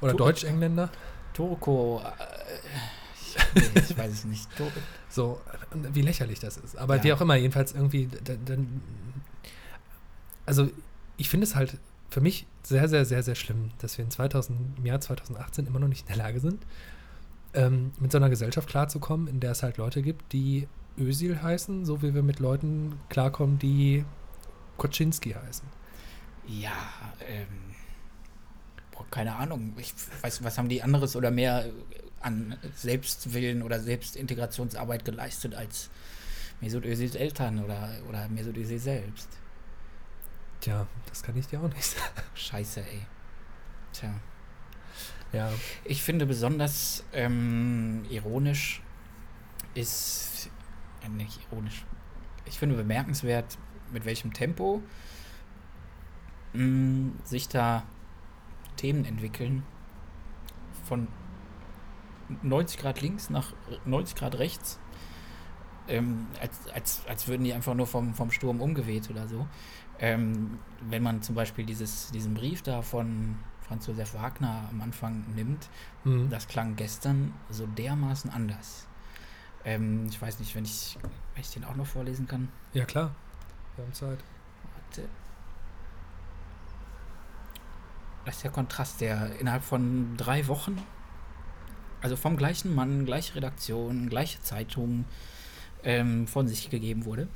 [0.01, 0.91] Oder Deutsch-Engländer.
[1.35, 2.01] Turko.
[2.03, 2.55] Äh,
[3.15, 4.49] ich, nee, ich weiß es nicht.
[4.57, 4.71] Tur
[5.11, 5.41] So,
[5.93, 6.77] wie lächerlich das ist.
[6.79, 7.05] Aber Ja.
[7.05, 8.81] wie auch immer, jedenfalls irgendwie, dann.
[10.47, 10.71] Also,
[11.17, 11.79] ich finde es halt
[12.11, 15.81] für mich sehr, sehr, sehr, sehr schlimm, dass wir in 2000, im Jahr 2018 immer
[15.81, 16.65] noch nicht in der Lage sind,
[17.55, 21.85] ähm, mit so einer Gesellschaft klarzukommen, in der es halt Leute gibt, die Ösil heißen,
[21.85, 24.05] so wie wir mit Leuten klarkommen, die
[24.77, 25.67] Koczynski heißen.
[26.47, 26.73] Ja,
[27.29, 27.74] ähm.
[29.15, 29.75] Keine Ahnung.
[29.79, 31.67] Ich weiß, was haben die anderes oder mehr
[32.21, 35.89] an Selbstwillen oder Selbstintegrationsarbeit geleistet als
[36.61, 39.29] Mesut Özils Eltern oder, oder Mesut Özil selbst?
[40.61, 42.23] Tja, das kann ich dir auch nicht sagen.
[42.35, 43.07] Scheiße, ey.
[43.93, 44.13] Tja.
[45.33, 45.53] Ja,
[45.85, 48.83] Ich finde besonders ähm, ironisch
[49.75, 50.51] ist,
[51.05, 51.85] äh, nicht ironisch,
[52.47, 53.59] ich finde bemerkenswert,
[53.93, 54.83] mit welchem Tempo
[56.53, 57.85] mh, sich da
[58.77, 59.65] Themen entwickeln
[60.85, 61.09] von
[62.43, 63.53] 90 Grad links nach
[63.85, 64.79] 90 Grad rechts,
[65.89, 69.47] ähm, als, als, als würden die einfach nur vom, vom Sturm umgeweht oder so.
[69.99, 75.25] Ähm, wenn man zum Beispiel dieses, diesen Brief da von Franz Josef Wagner am Anfang
[75.35, 75.69] nimmt,
[76.03, 76.29] hm.
[76.31, 78.87] das klang gestern so dermaßen anders.
[79.65, 80.99] Ähm, ich weiß nicht, wenn ich,
[81.35, 82.49] wenn ich den auch noch vorlesen kann.
[82.73, 83.15] ja klar.
[83.77, 84.19] Wir haben Zeit.
[84.75, 85.09] Warte.
[88.25, 90.79] Das ist der Kontrast, der innerhalb von drei Wochen,
[92.01, 95.05] also vom gleichen Mann, gleiche Redaktion, gleiche Zeitung,
[95.83, 97.29] ähm, von sich gegeben wurde.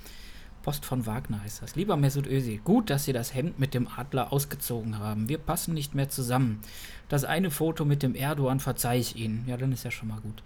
[0.63, 1.77] Post von Wagner heißt das.
[1.77, 5.29] Lieber Mesut Özil, gut, dass Sie das Hemd mit dem Adler ausgezogen haben.
[5.29, 6.61] Wir passen nicht mehr zusammen.
[7.09, 9.45] Das eine Foto mit dem Erdogan verzeihe ich Ihnen.
[9.47, 10.43] Ja, dann ist ja schon mal gut.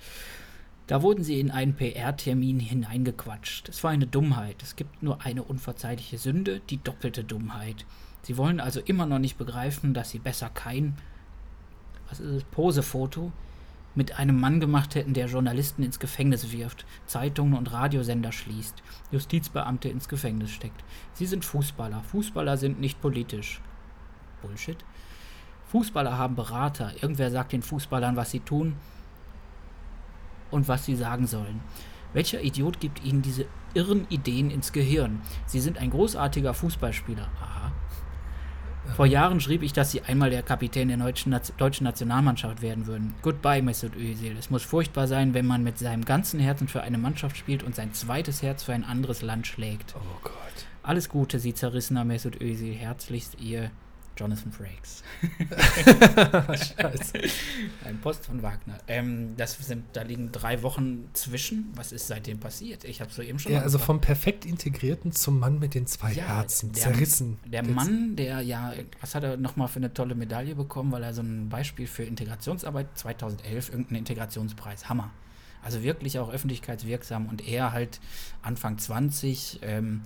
[0.87, 3.69] Da wurden Sie in einen PR-Termin hineingequatscht.
[3.69, 4.63] Es war eine Dummheit.
[4.63, 7.87] Es gibt nur eine unverzeihliche Sünde, die doppelte Dummheit.
[8.23, 10.97] Sie wollen also immer noch nicht begreifen, dass Sie besser kein,
[12.09, 13.33] was ist es, Posefoto
[13.95, 19.89] mit einem Mann gemacht hätten, der Journalisten ins Gefängnis wirft, Zeitungen und Radiosender schließt, Justizbeamte
[19.89, 20.83] ins Gefängnis steckt.
[21.13, 22.03] Sie sind Fußballer.
[22.03, 23.61] Fußballer sind nicht politisch.
[24.41, 24.79] Bullshit.
[25.67, 26.93] Fußballer haben Berater.
[27.03, 28.77] Irgendwer sagt den Fußballern, was sie tun
[30.51, 31.61] und was sie sagen sollen.
[32.13, 35.23] Welcher Idiot gibt ihnen diese irren Ideen ins Gehirn?
[35.47, 37.29] Sie sind ein großartiger Fußballspieler.
[37.41, 37.73] Aha.
[38.97, 43.15] Vor Jahren schrieb ich, dass sie einmal der Kapitän der deutschen, Nationalmannschaft werden würden.
[43.23, 44.37] Goodbye, Mesut Özil.
[44.39, 47.75] Es muss furchtbar sein, wenn man mit seinem ganzen Herzen für eine Mannschaft spielt und
[47.75, 49.95] sein zweites Herz für ein anderes Land schlägt.
[49.97, 50.33] Oh Gott.
[50.83, 52.75] Alles Gute, Sie zerrissener Mesut Özil.
[52.75, 53.71] Herzlichst Ihr
[54.17, 55.03] Jonathan Frakes.
[56.49, 57.13] Scheiße.
[57.85, 58.79] Ein Post von Wagner.
[58.89, 61.71] Ähm, das sind, da liegen drei Wochen zwischen.
[61.75, 62.85] Was ist seitdem passiert?
[62.85, 63.53] Ich habe so eben schon.
[63.53, 67.39] Ja, also vom perfekt integrierten zum Mann mit den zwei ja, Herzen, der, zerrissen.
[67.47, 71.15] Der Mann, der ja, was hat er nochmal für eine tolle Medaille bekommen, weil er
[71.15, 75.11] so ein Beispiel für Integrationsarbeit 2011, irgendeinen Integrationspreis, Hammer.
[75.63, 78.01] Also wirklich auch öffentlichkeitswirksam und er halt
[78.43, 79.61] Anfang 20.
[79.63, 80.03] Ähm,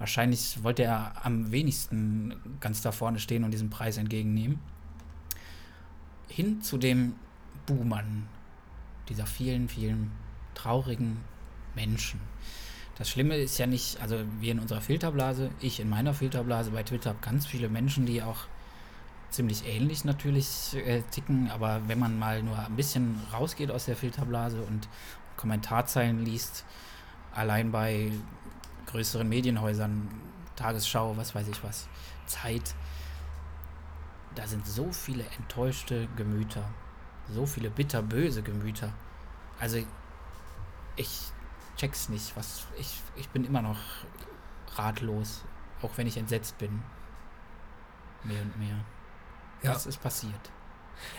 [0.00, 4.58] Wahrscheinlich wollte er am wenigsten ganz da vorne stehen und diesen Preis entgegennehmen.
[6.26, 7.16] Hin zu dem
[7.66, 8.26] Buhmann,
[9.10, 10.10] dieser vielen, vielen
[10.54, 11.18] traurigen
[11.74, 12.18] Menschen.
[12.96, 16.82] Das Schlimme ist ja nicht, also wir in unserer Filterblase, ich in meiner Filterblase bei
[16.82, 18.46] Twitter habe ganz viele Menschen, die auch
[19.28, 23.96] ziemlich ähnlich natürlich äh, ticken, aber wenn man mal nur ein bisschen rausgeht aus der
[23.96, 24.88] Filterblase und
[25.36, 26.64] Kommentarzeilen liest,
[27.32, 28.10] allein bei
[28.86, 30.08] größeren Medienhäusern,
[30.56, 31.88] Tagesschau, was weiß ich was,
[32.26, 32.74] Zeit,
[34.34, 36.64] da sind so viele enttäuschte Gemüter,
[37.28, 38.92] so viele bitterböse Gemüter.
[39.58, 39.78] Also
[40.96, 41.20] ich
[41.76, 43.78] check's nicht, was ich ich bin immer noch
[44.76, 45.42] ratlos,
[45.82, 46.82] auch wenn ich entsetzt bin.
[48.24, 48.76] Mehr und mehr.
[49.62, 49.74] Ja.
[49.74, 50.50] Was ist passiert?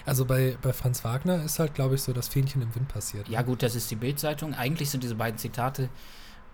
[0.06, 3.28] Also bei, bei Franz Wagner ist halt, glaube ich, so das Fähnchen im Wind passiert.
[3.28, 4.54] Ja, gut, das ist die Bildzeitung.
[4.54, 5.90] Eigentlich sind diese beiden Zitate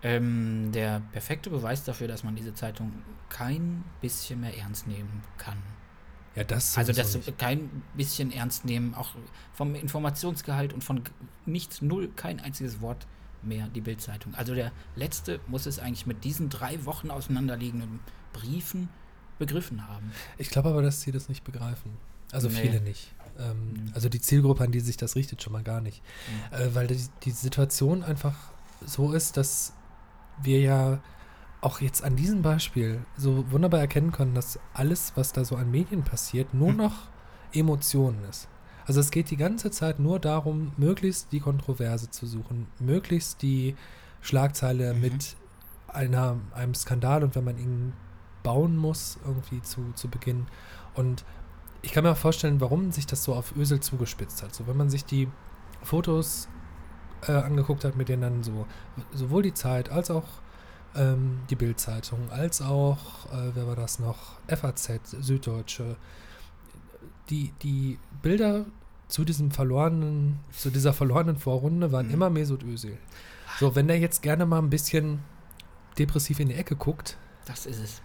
[0.03, 2.91] ähm, der perfekte Beweis dafür, dass man diese Zeitung
[3.29, 5.57] kein bisschen mehr ernst nehmen kann.
[6.35, 7.37] Ja, das Also das nicht.
[7.39, 9.09] kein bisschen ernst nehmen, auch
[9.53, 11.01] vom Informationsgehalt und von
[11.47, 13.07] nichts, null, kein einziges Wort
[13.41, 14.35] mehr die Bildzeitung.
[14.35, 17.99] Also der letzte muss es eigentlich mit diesen drei Wochen auseinanderliegenden
[18.33, 18.89] Briefen
[19.39, 20.11] begriffen haben.
[20.37, 21.91] Ich glaube aber, dass sie das nicht begreifen.
[22.31, 22.61] Also nee.
[22.61, 23.13] viele nicht.
[23.39, 23.91] Ähm, mhm.
[23.93, 26.03] Also die Zielgruppe, an die sich das richtet, schon mal gar nicht.
[26.51, 26.57] Mhm.
[26.57, 28.35] Äh, weil die, die Situation einfach
[28.85, 29.73] so ist, dass
[30.41, 30.99] wir ja
[31.61, 35.71] auch jetzt an diesem Beispiel so wunderbar erkennen können, dass alles, was da so an
[35.71, 36.77] Medien passiert, nur hm.
[36.77, 36.93] noch
[37.51, 38.47] Emotionen ist.
[38.85, 43.75] Also es geht die ganze Zeit nur darum, möglichst die Kontroverse zu suchen, möglichst die
[44.21, 45.01] Schlagzeile mhm.
[45.01, 45.35] mit
[45.87, 47.93] einer, einem Skandal und wenn man ihn
[48.43, 50.47] bauen muss, irgendwie zu, zu Beginn.
[50.95, 51.25] Und
[51.81, 54.55] ich kann mir auch vorstellen, warum sich das so auf Ösel zugespitzt hat.
[54.55, 55.27] So, wenn man sich die
[55.83, 56.47] Fotos
[57.27, 58.65] äh, angeguckt hat, mit denen dann so
[59.13, 60.25] sowohl die Zeit als auch
[60.95, 65.95] ähm, die Bildzeitung, als auch, äh, wer war das noch, FAZ, Süddeutsche,
[67.29, 68.65] die, die Bilder
[69.07, 72.13] zu diesem verlorenen, zu dieser verlorenen Vorrunde waren mhm.
[72.13, 72.97] immer Mesut Özil.
[73.59, 75.19] So, wenn der jetzt gerne mal ein bisschen
[75.97, 78.01] depressiv in die Ecke guckt, das ist es.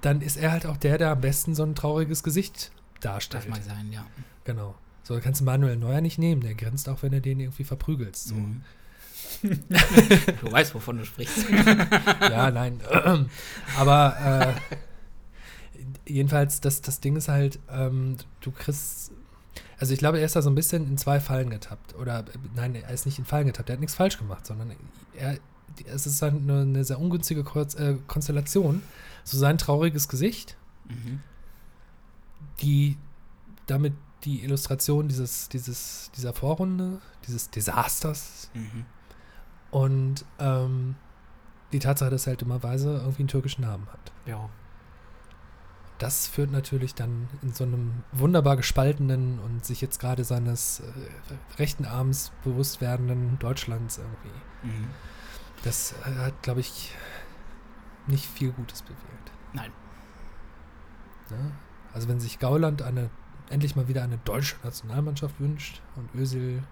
[0.00, 3.44] Dann ist er halt auch der, der am besten so ein trauriges Gesicht darstellt.
[3.44, 4.06] Das mag sein, ja.
[4.44, 4.74] Genau.
[5.06, 7.62] So, da kannst du Manuel Neuer nicht nehmen, der grenzt auch, wenn er den irgendwie
[7.62, 8.26] verprügelst.
[8.26, 8.34] So.
[8.34, 8.62] Mhm.
[10.40, 11.48] du weißt, wovon du sprichst.
[12.20, 12.80] ja, nein.
[13.78, 14.56] Aber
[15.78, 19.12] äh, jedenfalls, das, das Ding ist halt, ähm, du kriegst.
[19.78, 21.94] Also ich glaube, er ist da so ein bisschen in zwei Fallen getappt.
[21.94, 22.24] Oder
[22.56, 24.74] nein, er ist nicht in Fallen getappt, er hat nichts falsch gemacht, sondern
[25.16, 25.38] er,
[25.84, 28.82] es ist halt eine, eine sehr ungünstige Kurz, äh, Konstellation.
[29.22, 30.56] So sein trauriges Gesicht,
[30.88, 31.20] mhm.
[32.60, 32.96] die
[33.68, 33.92] damit
[34.24, 38.50] die Illustration dieses, dieses, dieser Vorrunde, dieses Desasters.
[38.54, 38.86] Mhm.
[39.70, 40.96] Und ähm,
[41.72, 44.12] die Tatsache, dass er halt dummerweise irgendwie einen türkischen Namen hat.
[44.24, 44.48] Ja.
[45.98, 51.58] Das führt natürlich dann in so einem wunderbar gespaltenen und sich jetzt gerade seines äh,
[51.58, 54.76] rechten Arms bewusst werdenden Deutschlands irgendwie.
[54.76, 54.88] Mhm.
[55.64, 56.94] Das äh, hat, glaube ich,
[58.06, 59.32] nicht viel Gutes bewirkt.
[59.52, 59.72] Nein.
[61.30, 61.36] Ja?
[61.92, 63.10] Also wenn sich Gauland eine
[63.50, 66.62] endlich mal wieder eine deutsche Nationalmannschaft wünscht und Özil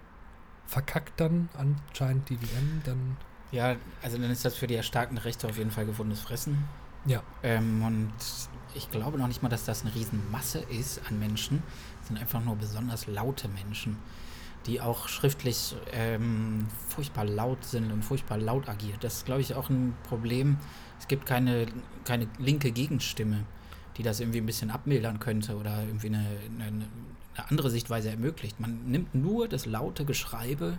[0.67, 3.17] verkackt dann anscheinend die WM, dann.
[3.51, 6.67] Ja, also dann ist das für die erstarkten Rechte auf jeden Fall gefundenes Fressen.
[7.05, 7.21] Ja.
[7.43, 8.13] Ähm, und
[8.73, 11.61] ich glaube noch nicht mal, dass das eine Riesenmasse ist an Menschen.
[12.01, 13.97] Es sind einfach nur besonders laute Menschen,
[14.65, 19.03] die auch schriftlich ähm, furchtbar laut sind und furchtbar laut agiert.
[19.03, 20.57] Das ist, glaube ich, auch ein Problem.
[20.99, 21.67] Es gibt keine,
[22.03, 23.45] keine linke Gegenstimme
[23.97, 26.25] die das irgendwie ein bisschen abmildern könnte oder irgendwie eine,
[26.59, 28.59] eine, eine andere Sichtweise ermöglicht.
[28.59, 30.77] Man nimmt nur das laute Geschreibe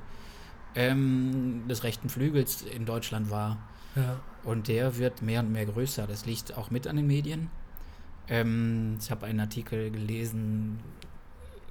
[0.74, 3.59] ähm, des rechten Flügels in Deutschland wahr.
[3.94, 4.20] Ja.
[4.44, 6.07] Und der wird mehr und mehr größer.
[6.07, 7.50] Das liegt auch mit an den Medien.
[8.29, 10.81] Ähm, ich habe einen Artikel gelesen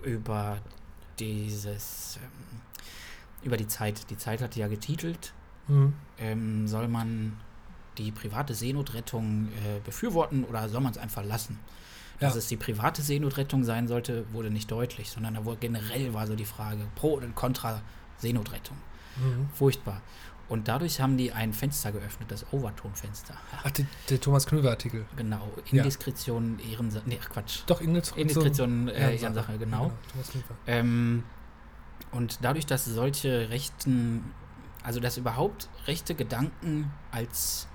[0.03, 0.57] über
[1.19, 2.61] dieses, ähm,
[3.43, 4.09] über die Zeit.
[4.09, 5.33] Die Zeit hat ja getitelt,
[5.67, 5.93] mhm.
[6.17, 7.33] Ähm, soll man
[7.97, 11.59] die private Seenotrettung äh, befürworten oder soll man es einfach lassen?
[12.19, 12.39] Dass Ja.
[12.39, 16.35] es die private Seenotrettung sein sollte, wurde nicht deutlich, sondern da wurde generell war so
[16.35, 17.81] die Frage pro und contra
[18.17, 18.77] Seenotrettung.
[19.17, 19.49] Mhm.
[19.53, 20.01] Furchtbar.
[20.47, 23.33] Und dadurch haben die ein Fenster geöffnet, das Overtonfenster.
[23.63, 25.05] Ach, die, der Thomas Knöver-Artikel.
[25.17, 25.79] Genau, Ja.
[25.79, 27.03] Indiskretion, Ehrensache.
[27.07, 27.61] Nee, Quatsch.
[27.65, 28.21] Doch, Indiskretion.
[28.21, 29.57] Indiskretion, äh, Ehrensache.
[29.57, 29.91] Genau.
[30.11, 30.55] Thomas Knöver.
[30.67, 31.23] Ähm,
[32.11, 34.23] und dadurch, dass solche rechten,
[34.83, 37.67] also dass überhaupt rechte Gedanken als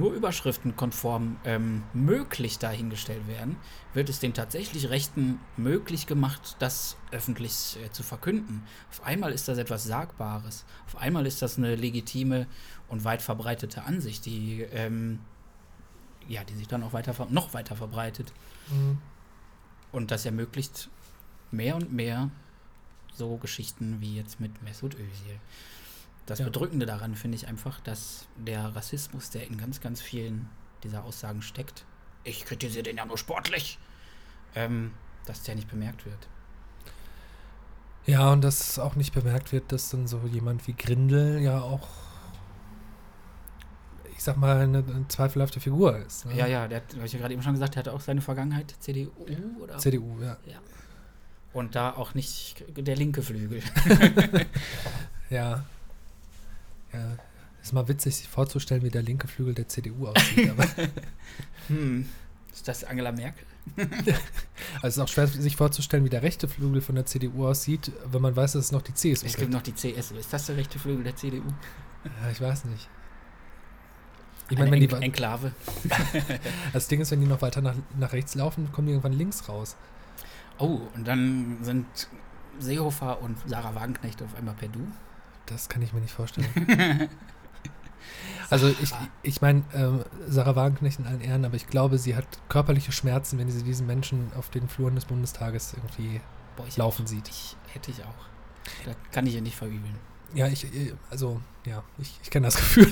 [0.00, 3.56] nur überschriftenkonform ähm, möglich dahingestellt werden,
[3.92, 8.62] wird es den tatsächlich Rechten möglich gemacht, das öffentlich äh, zu verkünden.
[8.90, 10.64] Auf einmal ist das etwas Sagbares.
[10.86, 12.46] Auf einmal ist das eine legitime
[12.88, 15.20] und weit verbreitete Ansicht, die, ähm,
[16.26, 18.32] ja, die sich dann auch weiter, noch weiter verbreitet.
[18.70, 18.98] Mhm.
[19.92, 20.88] Und das ermöglicht
[21.50, 22.30] mehr und mehr
[23.12, 25.40] so Geschichten wie jetzt mit Mesut Özil.
[26.30, 26.44] Das Ja.
[26.44, 30.48] Bedrückende daran finde ich einfach, dass der Rassismus, der in ganz, ganz vielen
[30.84, 31.84] dieser Aussagen steckt,
[32.22, 33.80] ich kritisiere den ja nur sportlich,
[34.54, 34.92] ähm,
[35.26, 36.28] dass der nicht bemerkt wird.
[38.06, 41.88] Ja, und dass auch nicht bemerkt wird, dass dann so jemand wie Grindel ja auch,
[44.16, 46.26] ich sag mal, eine, eine zweifelhafte Figur ist.
[46.26, 46.36] Ne?
[46.36, 48.20] Ja, ja, der hat, habe ich ja gerade eben schon gesagt, der hatte auch seine
[48.20, 49.10] Vergangenheit, CDU
[49.60, 49.78] oder?
[49.78, 50.36] CDU, ja.
[51.52, 53.64] Und da auch nicht der linke Flügel.
[55.28, 55.64] Ja.
[56.92, 57.16] Ja.
[57.62, 60.50] Ist mal witzig, sich vorzustellen, wie der linke Flügel der CDU aussieht.
[60.50, 60.66] aber
[61.68, 62.08] Hm.
[62.52, 63.46] Ist das Angela Merkel?
[63.76, 63.96] also
[64.82, 68.22] es ist auch schwer, sich vorzustellen, wie der rechte Flügel von der CDU aussieht, wenn
[68.22, 70.16] man weiß, dass es noch die CSU Es gibt noch die CSU.
[70.16, 71.44] Ist das der rechte Flügel der CDU?
[72.04, 72.88] Ja, ich weiß nicht.
[74.48, 75.52] Ich Eine meine, wenn die, Enk Enklave.
[76.72, 79.48] das Ding ist, wenn die noch weiter nach, nach rechts laufen, kommen die irgendwann links
[79.48, 79.76] raus.
[80.58, 81.86] Oh, und dann sind
[82.58, 84.80] Seehofer und Sarah Wagenknecht auf einmal per Du.
[85.50, 86.48] Das kann ich mir nicht vorstellen.
[88.48, 92.26] Also ich, ich meine, ähm, Sarah Wagenknecht in allen Ehren, aber ich glaube, sie hat
[92.48, 96.20] körperliche Schmerzen, wenn sie diesen Menschen auf den Fluren des Bundestages irgendwie
[96.56, 97.08] Boah, laufen auch.
[97.08, 97.28] sieht.
[97.28, 98.84] Ich, hätte ich auch.
[98.86, 99.94] Da kann ich ihr nicht verübeln.
[100.34, 102.88] Ja, ich, äh, also, ja, ich, ich kenne das Gefühl.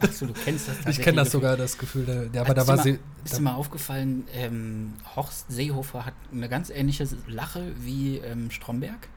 [0.00, 2.04] Achso, du kennst das ich kenne das sogar, das Gefühl.
[2.06, 3.00] Der, der, aber Hat da war mal- sie.
[3.24, 9.08] Ist dir mal aufgefallen, ähm, Horst Seehofer hat eine ganz ähnliche Lache wie ähm, Stromberg?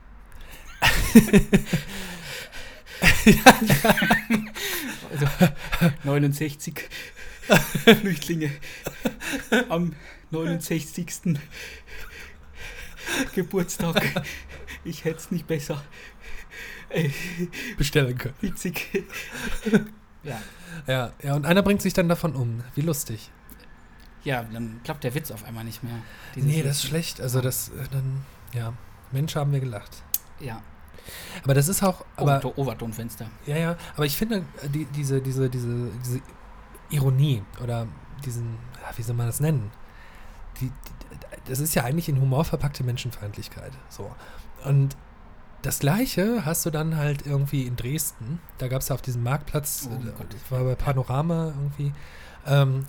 [5.12, 5.28] also
[6.04, 6.90] 69
[8.02, 8.52] Flüchtlinge
[9.70, 9.94] am
[10.32, 11.38] 69.
[13.34, 14.02] Geburtstag.
[14.84, 15.82] Ich hätte es nicht besser.
[16.90, 17.10] Äh,
[17.78, 18.36] bestellen können.
[18.42, 18.88] witzig.
[20.24, 20.42] ja.
[20.88, 22.64] Ja, ja, und einer bringt sich dann davon um.
[22.76, 23.30] Wie lustig.
[24.24, 25.94] ja, dann klappt der Witz auf einmal nicht mehr.
[26.36, 27.22] Nee, das ist schlecht.
[27.22, 28.74] Also das, äh, dann, ja,
[29.12, 30.04] Mensch, haben wir gelacht.
[30.40, 30.62] Ja,
[31.44, 33.28] Aber das ist auch, aber, Overton- Overtonfenster.
[33.46, 36.22] ja, ja, aber ich finde, die, diese, diese, diese, diese
[36.90, 37.88] Ironie oder
[38.24, 39.72] diesen, ja, wie soll man das nennen?
[40.62, 40.72] Die, die,
[41.50, 43.74] das ist ja eigentlich in Humor verpackte Menschenfeindlichkeit.
[43.90, 44.10] So.
[44.64, 44.96] Und
[45.62, 48.40] das Gleiche hast du dann halt irgendwie in Dresden.
[48.60, 51.92] Da gab es ja auf diesem Marktplatz, Oh, äh, war bei Panorama irgendwie.
[52.46, 52.86] Ähm,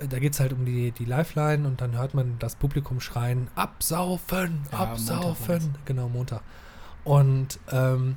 [0.00, 3.00] äh, da geht es halt um die, die Lifeline und dann hört man das Publikum
[3.00, 5.74] schreien: Absaufen, Ja, Montag absaufen.
[5.84, 6.40] Genau, Montag.
[7.04, 8.16] Und ähm,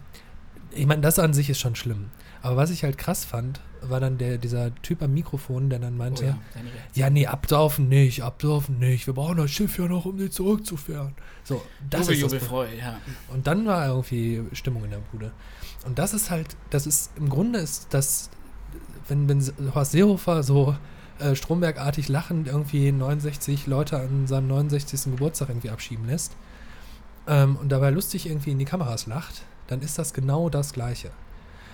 [0.72, 2.10] ich meine, das an sich ist schon schlimm.
[2.41, 5.93] Aber was ich halt krass fand, war dann der, dieser Typ am Mikrofon, der dann
[5.93, 6.91] Oh meinte: ja, seine Reaktion.
[6.93, 9.08] ja, nee, absaufen nicht, absaufen nicht.
[9.08, 11.13] Wir brauchen das Schiff ja noch, um sie zurückzuführen.
[11.43, 12.98] So, das Jubel, ist das Jubel, Freude, ja.
[13.30, 15.32] Und dann war irgendwie Stimmung in der Bude.
[15.86, 18.30] Und das ist halt, das ist, im Grunde ist das,
[19.08, 19.41] wenn, wenn
[19.74, 20.76] Horst Seehofer so
[21.19, 25.12] äh, Strombergartig lachend irgendwie 69 Leute an seinem 69.
[25.12, 26.34] Geburtstag irgendwie abschieben lässt
[27.28, 31.12] ähm, und dabei lustig irgendwie in die Kameras lacht, dann ist das genau das Gleiche.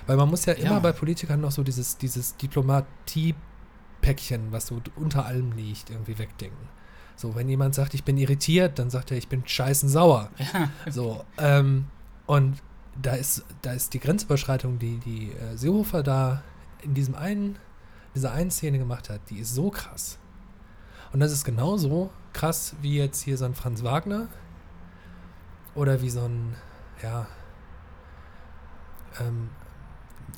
[0.08, 0.72] Weil man muss ja, Ja.
[0.72, 6.68] immer bei Politikern noch so dieses, dieses Diplomatie-Päckchen, was so unter allem liegt, irgendwie wegdenken.
[7.16, 10.30] So, wenn jemand sagt, ich bin irritiert, dann sagt er, ich bin scheißen sauer.
[10.54, 10.70] ja.
[10.92, 11.86] So, ähm,
[12.26, 12.58] und
[13.02, 16.44] da ist, da ist die Grenzüberschreitung, die, die äh, Seehofer da
[16.82, 17.58] in diesem einen,
[18.16, 20.18] dieser einen Szene gemacht hat, die ist so krass.
[21.12, 24.28] Und das ist genauso krass wie jetzt hier so ein Franz Wagner
[25.76, 26.56] oder wie so ein,
[27.02, 27.28] ja,
[29.20, 29.50] ähm,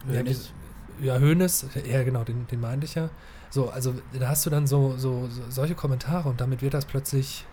[0.07, 0.53] ja, Hönes.
[0.99, 3.09] ja, Hönes, ja genau, den, den meinte ich ja.
[3.49, 6.85] So, also da hast du dann so, so, so solche Kommentare und damit wird das
[6.85, 7.45] plötzlich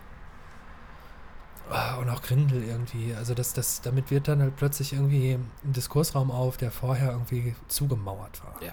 [1.71, 3.15] Ah, und auch Grindel irgendwie.
[3.15, 7.55] Also das, das, damit wird dann halt plötzlich irgendwie ein Diskursraum auf, der vorher irgendwie
[7.69, 8.63] zugemauert war.
[8.63, 8.73] Ja.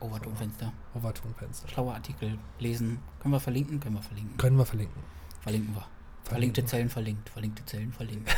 [0.00, 0.72] Overtonfenster.
[0.94, 1.68] Overtonfenster.
[1.68, 2.98] Schlauer Artikel lesen.
[3.20, 3.80] Können wir verlinken?
[3.80, 4.36] Können wir verlinken.
[4.38, 5.02] Können wir verlinken.
[5.40, 5.86] Verlinken wir.
[6.24, 6.64] Verlinkte.
[6.64, 7.28] Zellen verlinkt.
[7.28, 8.34] Verlinkte Zellen verlinkt.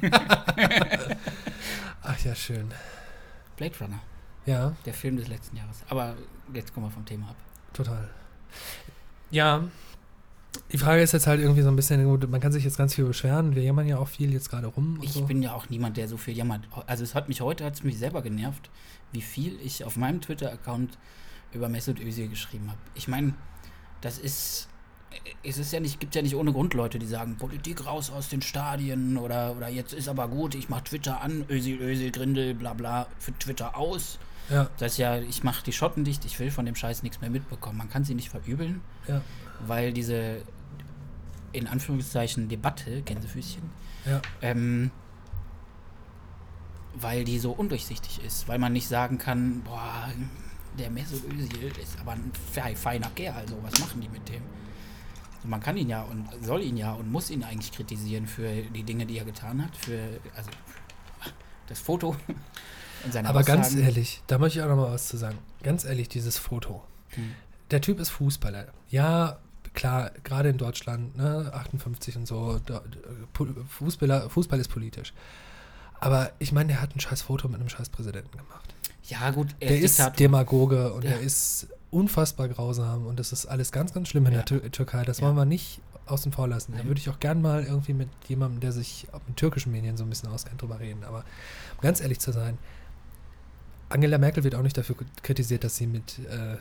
[2.02, 2.70] Ach ja, schön.
[3.56, 4.00] Blade Runner.
[4.44, 5.82] Ja, Der Film des letzten Jahres.
[5.88, 6.14] Aber
[6.54, 7.36] jetzt kommen wir vom Thema ab.
[7.72, 8.08] total.
[9.30, 9.64] Ja,
[10.72, 12.94] Die Frage ist jetzt halt irgendwie so ein bisschen, gut, man kann sich jetzt ganz
[12.94, 14.98] viel beschweren, wir jammern ja auch viel jetzt gerade rum.
[15.02, 15.24] Ich so.
[15.26, 16.62] bin ja auch niemand, der so viel jammert.
[16.86, 18.70] Also es hat mich heute, hat es mich selber genervt,
[19.12, 20.96] wie viel ich auf meinem Twitter-Account
[21.52, 22.78] über Mesut Özil geschrieben habe.
[22.94, 23.34] Ich meine,
[24.00, 24.68] das ist,
[25.42, 28.28] es ist ja nicht, gibt ja nicht ohne Grund Leute, die sagen, Politik raus aus
[28.28, 32.54] den Stadien oder, oder jetzt ist aber gut, ich mache Twitter an, Özil, Özil, Grindel,
[32.54, 34.18] bla bla, für Twitter aus.
[34.50, 37.20] ja, Das ist ja, ich mache die Schotten dicht, ich will von dem Scheiß nichts
[37.20, 37.78] mehr mitbekommen.
[37.78, 39.20] Man kann sie nicht verübeln, ja,
[39.66, 40.42] weil diese,
[41.52, 43.62] in Anführungszeichen, Debatte, Gänsefüßchen,
[44.04, 44.20] ja.
[44.42, 44.90] ähm,
[46.94, 50.08] weil die so undurchsichtig ist, weil man nicht sagen kann, boah,
[50.78, 54.42] der Mesut Özil ist aber ein fe- feiner Kerl, so was machen die mit dem?
[55.46, 58.82] Man kann ihn ja und soll ihn ja und muss ihn eigentlich kritisieren für die
[58.82, 59.98] Dinge, die er getan hat, für
[60.36, 60.50] also
[61.68, 62.16] das Foto
[63.04, 63.82] und seine Aber ganz Aussagen.
[63.84, 65.38] ehrlich, da möchte ich auch noch mal was zu sagen.
[65.62, 66.82] Ganz ehrlich, dieses Foto.
[67.10, 67.32] Hm.
[67.70, 68.66] Der Typ ist Fußballer.
[68.88, 69.38] Ja,
[69.74, 72.60] klar, gerade in Deutschland, ne, 58 und so,
[73.34, 75.12] Pu- Fußballer, Fußball ist politisch.
[75.98, 78.74] Aber ich meine, der hat ein scheiß Foto mit einem scheiß Präsidenten gemacht.
[79.04, 80.16] Ja gut, er Der ist Diktator.
[80.16, 81.12] Demagoge und Ja.
[81.12, 84.38] er ist unfassbar grausam und das ist alles ganz, ganz schlimm in Ja.
[84.42, 85.04] der Tür Türkei.
[85.04, 85.26] Das Ja.
[85.26, 86.74] wollen wir nicht außen vor lassen.
[86.76, 89.96] Da würde ich auch gern mal irgendwie mit jemandem, der sich auf den türkischen Medien
[89.96, 91.02] so ein bisschen auskennt, drüber reden.
[91.04, 91.18] Aber
[91.76, 92.58] um ganz ehrlich zu sein,
[93.88, 96.56] Angela Merkel wird auch nicht dafür kritisiert, dass sie mit äh,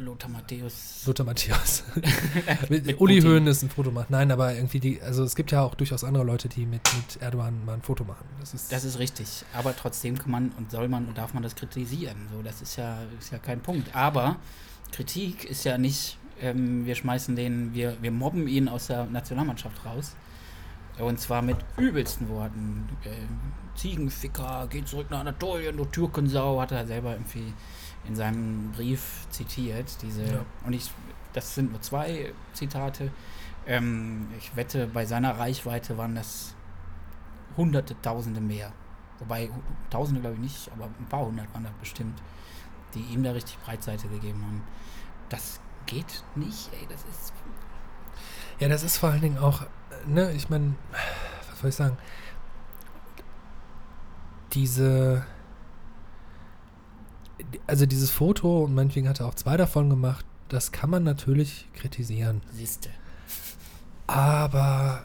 [0.00, 1.04] Lothar Matthäus.
[1.06, 1.84] Lothar Matthäus,
[2.68, 3.30] mit, Mit Uli Putin.
[3.30, 4.10] Hoeneß ein Foto macht.
[4.10, 7.22] Nein, aber irgendwie die, also es gibt ja auch durchaus andere Leute, die mit, mit
[7.22, 8.24] Erdogan mal ein Foto machen.
[8.40, 9.44] Das ist, Das ist richtig.
[9.52, 12.28] Aber trotzdem kann man und soll man und darf man das kritisieren.
[12.32, 13.94] So, das ist ja, ist ja kein Punkt.
[13.94, 14.36] Aber
[14.92, 19.84] Kritik ist ja nicht, ähm, wir schmeißen den, wir, wir mobben ihn aus der Nationalmannschaft
[19.84, 20.16] raus.
[20.98, 22.88] Und zwar mit übelsten Worten.
[23.04, 23.38] Ähm,
[23.74, 27.54] Ziegenficker, geh zurück nach Anatolien, du Türkensau, hat er selber irgendwie
[28.04, 30.00] in seinem Brief zitiert.
[30.02, 30.44] Diese, Ja.
[30.64, 30.90] Und ich,
[31.32, 33.10] das sind nur zwei Zitate.
[33.66, 36.54] Ähm, ich wette, bei seiner Reichweite waren das
[37.56, 38.72] Hunderte, Tausende mehr.
[39.18, 39.50] Wobei,
[39.90, 42.20] Tausende glaube ich nicht, aber ein paar hundert waren das bestimmt,
[42.94, 44.62] die ihm da richtig Breitseite gegeben haben.
[45.28, 47.32] Das geht nicht, ey, das ist.
[48.58, 49.66] Ja, das ist vor allen Dingen auch, äh,
[50.06, 50.74] ne, ich meine,
[51.50, 51.96] was soll ich sagen?
[54.52, 55.24] Diese,
[57.66, 61.68] also dieses Foto, und meinetwegen hat er auch zwei davon gemacht, das kann man natürlich
[61.74, 62.40] kritisieren.
[62.52, 62.88] Siehste.
[64.06, 65.04] Aber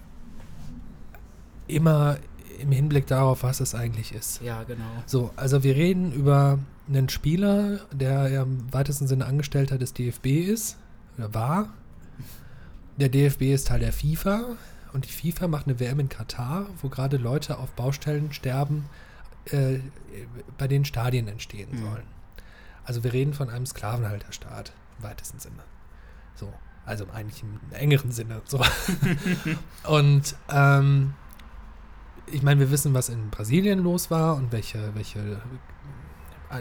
[1.68, 2.18] immer
[2.60, 4.42] im Hinblick darauf, was es eigentlich ist.
[4.42, 4.84] Ja, genau.
[5.06, 10.26] So, also wir reden über einen Spieler, der ja im weitesten Sinne Angestellter des DFB
[10.48, 10.78] ist,
[11.18, 11.74] oder war.
[12.98, 14.56] Der DFB ist Teil der FIFA
[14.94, 18.86] und die FIFA macht eine WM in Katar, wo gerade Leute auf Baustellen sterben,
[19.52, 19.80] äh,
[20.58, 21.78] bei denen Stadien entstehen Mhm.
[21.82, 22.04] sollen.
[22.86, 25.64] Also wir reden von einem Sklavenhalterstaat im weitesten Sinne.
[26.36, 26.54] So,
[26.86, 28.42] also eigentlich im engeren Sinne.
[28.46, 28.62] So.
[29.88, 31.14] und ähm,
[32.28, 35.42] ich meine, wir wissen, was in Brasilien los war und welche, welche,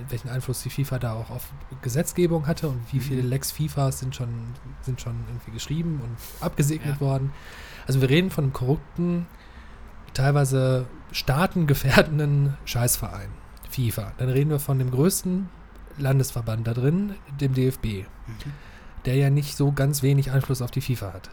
[0.08, 3.02] welchen Einfluss die FIFA da auch auf Gesetzgebung hatte und wie Mhm.
[3.02, 4.28] viele Lex FIFAs sind schon,
[4.82, 7.00] sind schon irgendwie geschrieben und abgesegnet Ja.
[7.00, 7.32] worden.
[7.86, 9.26] Also wir reden von einem korrupten,
[10.14, 13.28] teilweise staatengefährdenden Scheißverein,
[13.70, 14.12] FIFA.
[14.18, 15.48] Dann reden wir von dem größten
[15.98, 17.86] Landesverband da drin, dem DFB
[18.26, 18.52] Mhm.
[19.04, 21.28] der ja nicht so ganz wenig Einfluss auf die FIFA hat.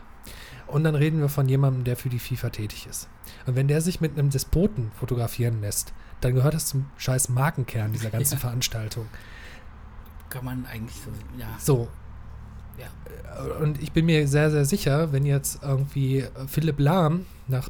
[0.68, 3.08] Und dann reden wir von jemandem, der für die FIFA tätig ist.
[3.46, 7.94] Und wenn der sich mit einem Despoten fotografieren lässt, dann gehört das zum scheiß Markenkern
[7.94, 8.40] dieser ganzen Ja.
[8.40, 9.06] Veranstaltung.
[10.30, 11.48] Kann man eigentlich so, ja.
[11.60, 11.88] So.
[12.78, 12.88] Ja.
[13.46, 17.70] Äh, Und ich bin mir sehr, sehr sicher, wenn jetzt irgendwie äh, Philipp Lahm nach,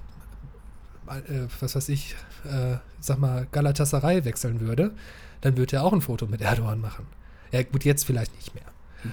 [1.08, 4.94] äh, was weiß ich, äh, sag mal, Galatasaray wechseln würde,
[5.42, 7.06] dann würde er auch ein Foto mit Erdogan machen.
[7.52, 8.64] Ja, gut, jetzt vielleicht nicht mehr.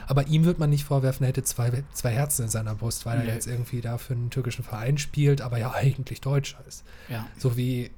[0.07, 3.21] Aber ihm wird man nicht vorwerfen, er hätte zwei, zwei Herzen in seiner Brust, weil
[3.21, 3.29] Nee.
[3.29, 6.85] er jetzt irgendwie da für einen türkischen Verein spielt, aber ja eigentlich Deutscher ist.
[7.09, 7.27] Ja.
[7.39, 7.91] So wie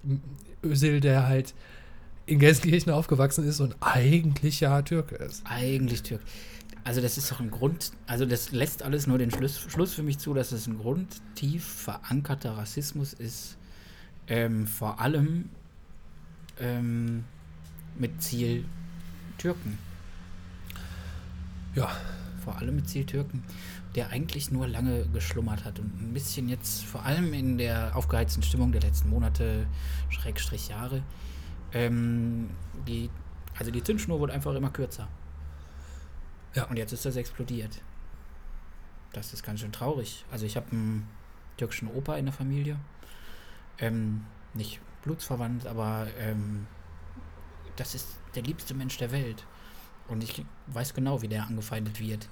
[0.64, 1.52] Özil, der halt
[2.26, 5.42] in Gelsenkirchen aufgewachsen ist und eigentlich ja Türke ist.
[5.46, 6.20] Eigentlich Türk.
[6.84, 10.04] Also das ist doch ein Grund, also das lässt alles nur den Schluss, Schluss für
[10.04, 13.56] mich zu, dass es ein grundtief verankerter Rassismus ist,
[14.28, 15.50] ähm, vor allem
[16.60, 17.24] ähm,
[18.00, 18.64] mit Ziel
[19.38, 19.78] Türken.
[21.74, 21.88] Ja,
[22.42, 23.44] Vor allem mit Ziel Türken,
[23.94, 28.42] der eigentlich nur lange geschlummert hat und ein bisschen jetzt, vor allem in der aufgeheizten
[28.42, 29.66] Stimmung der letzten Monate,
[30.08, 31.02] Schrägstrich Jahre,
[31.72, 32.48] ähm,
[32.88, 33.10] die,
[33.58, 35.06] also die Zündschnur wurde einfach immer kürzer.
[36.54, 36.64] Ja.
[36.64, 37.82] Und jetzt ist das explodiert.
[39.12, 40.24] Das ist ganz schön traurig.
[40.32, 41.06] Also ich habe einen
[41.58, 42.78] türkischen Opa in der Familie.
[43.78, 44.24] Ähm,
[44.54, 46.66] nicht blutsverwandt, aber ähm,
[47.80, 49.44] das ist der liebste Mensch der Welt.
[50.06, 52.28] Und ich weiß genau, wie der angefeindet wird.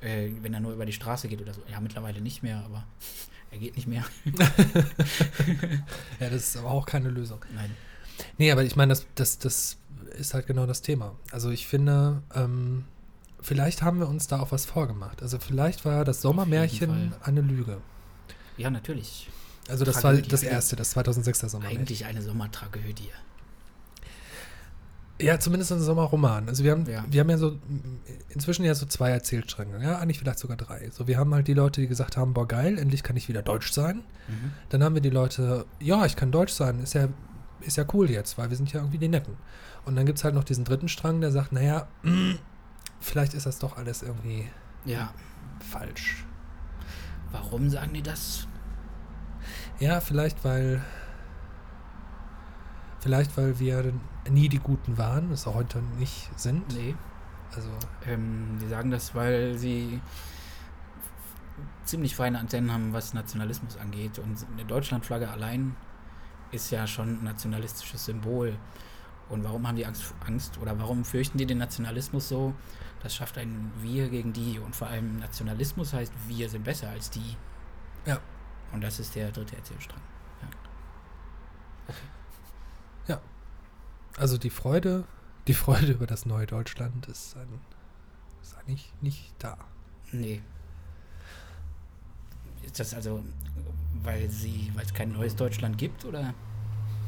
[0.00, 1.62] Äh, wenn er nur über die Straße geht oder so.
[1.70, 2.84] Ja, mittlerweile nicht mehr, aber
[3.52, 4.04] er geht nicht mehr.
[6.20, 7.44] ja, das ist aber auch keine Lösung.
[7.54, 7.74] Nein.
[8.36, 9.76] Nee, aber ich meine, das, das, das
[10.16, 11.14] ist halt genau das Thema.
[11.30, 12.84] Also ich finde, ähm,
[13.40, 15.22] vielleicht haben wir uns da auch was vorgemacht.
[15.22, 17.80] Also vielleicht war das Sommermärchen eine Lüge.
[18.56, 19.28] Ja, natürlich.
[19.68, 20.22] Also das Tragödie.
[20.22, 21.78] war das erste, das 2006er Sommermärchen.
[21.78, 23.10] Eigentlich eine Sommertragödie.
[25.20, 26.48] Ja, zumindest ein Sommerroman.
[26.48, 27.04] Also wir haben, ja.
[27.08, 27.58] wir haben ja so
[28.28, 30.90] inzwischen ja so zwei Erzählstränge, ja, eigentlich vielleicht sogar drei.
[30.90, 33.42] So, wir haben halt die Leute, die gesagt haben, boah geil, endlich kann ich wieder
[33.42, 34.02] Deutsch sein.
[34.28, 34.52] Mhm.
[34.68, 37.08] Dann haben wir die Leute, ja, ich kann Deutsch sein, ist ja,
[37.62, 39.34] ist ja cool jetzt, weil wir sind ja irgendwie die Netten.
[39.84, 41.88] Und dann gibt es halt noch diesen dritten Strang, der sagt, naja,
[43.00, 44.46] vielleicht ist das doch alles irgendwie
[44.84, 45.12] ja.
[45.68, 46.24] falsch.
[47.32, 48.46] Warum sagen die das?
[49.80, 50.82] Ja, vielleicht weil
[53.00, 53.92] vielleicht weil wir
[54.30, 56.74] nie die Guten waren, es auch heute nicht sind.
[56.74, 56.94] Nee.
[57.54, 57.70] Also.
[58.06, 60.00] Ähm, die sagen das, weil sie
[61.84, 64.18] ziemlich feine Antennen haben, was Nationalismus angeht.
[64.18, 65.74] Und eine Deutschlandflagge allein
[66.50, 68.56] ist ja schon ein nationalistisches Symbol.
[69.28, 72.54] Und warum haben die Angst, Angst oder warum fürchten die den Nationalismus so?
[73.02, 74.58] Das schafft ein Wir gegen die.
[74.58, 77.36] Und vor allem Nationalismus heißt, wir sind besser als die.
[78.06, 78.18] Ja.
[78.72, 80.00] Und das ist der dritte Erzählstrang.
[80.42, 80.48] Ja.
[81.88, 81.98] Okay.
[83.08, 83.20] Ja.
[84.18, 85.04] Also die Freude,
[85.46, 87.48] die Freude über das neue Deutschland ist, ein,
[88.42, 89.56] ist eigentlich nicht da.
[90.10, 90.42] Nee.
[92.62, 93.22] Ist das also,
[94.02, 96.34] weil sie, weil es kein neues Deutschland gibt oder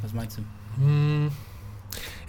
[0.03, 0.43] was meinst du?
[0.77, 1.33] Hm.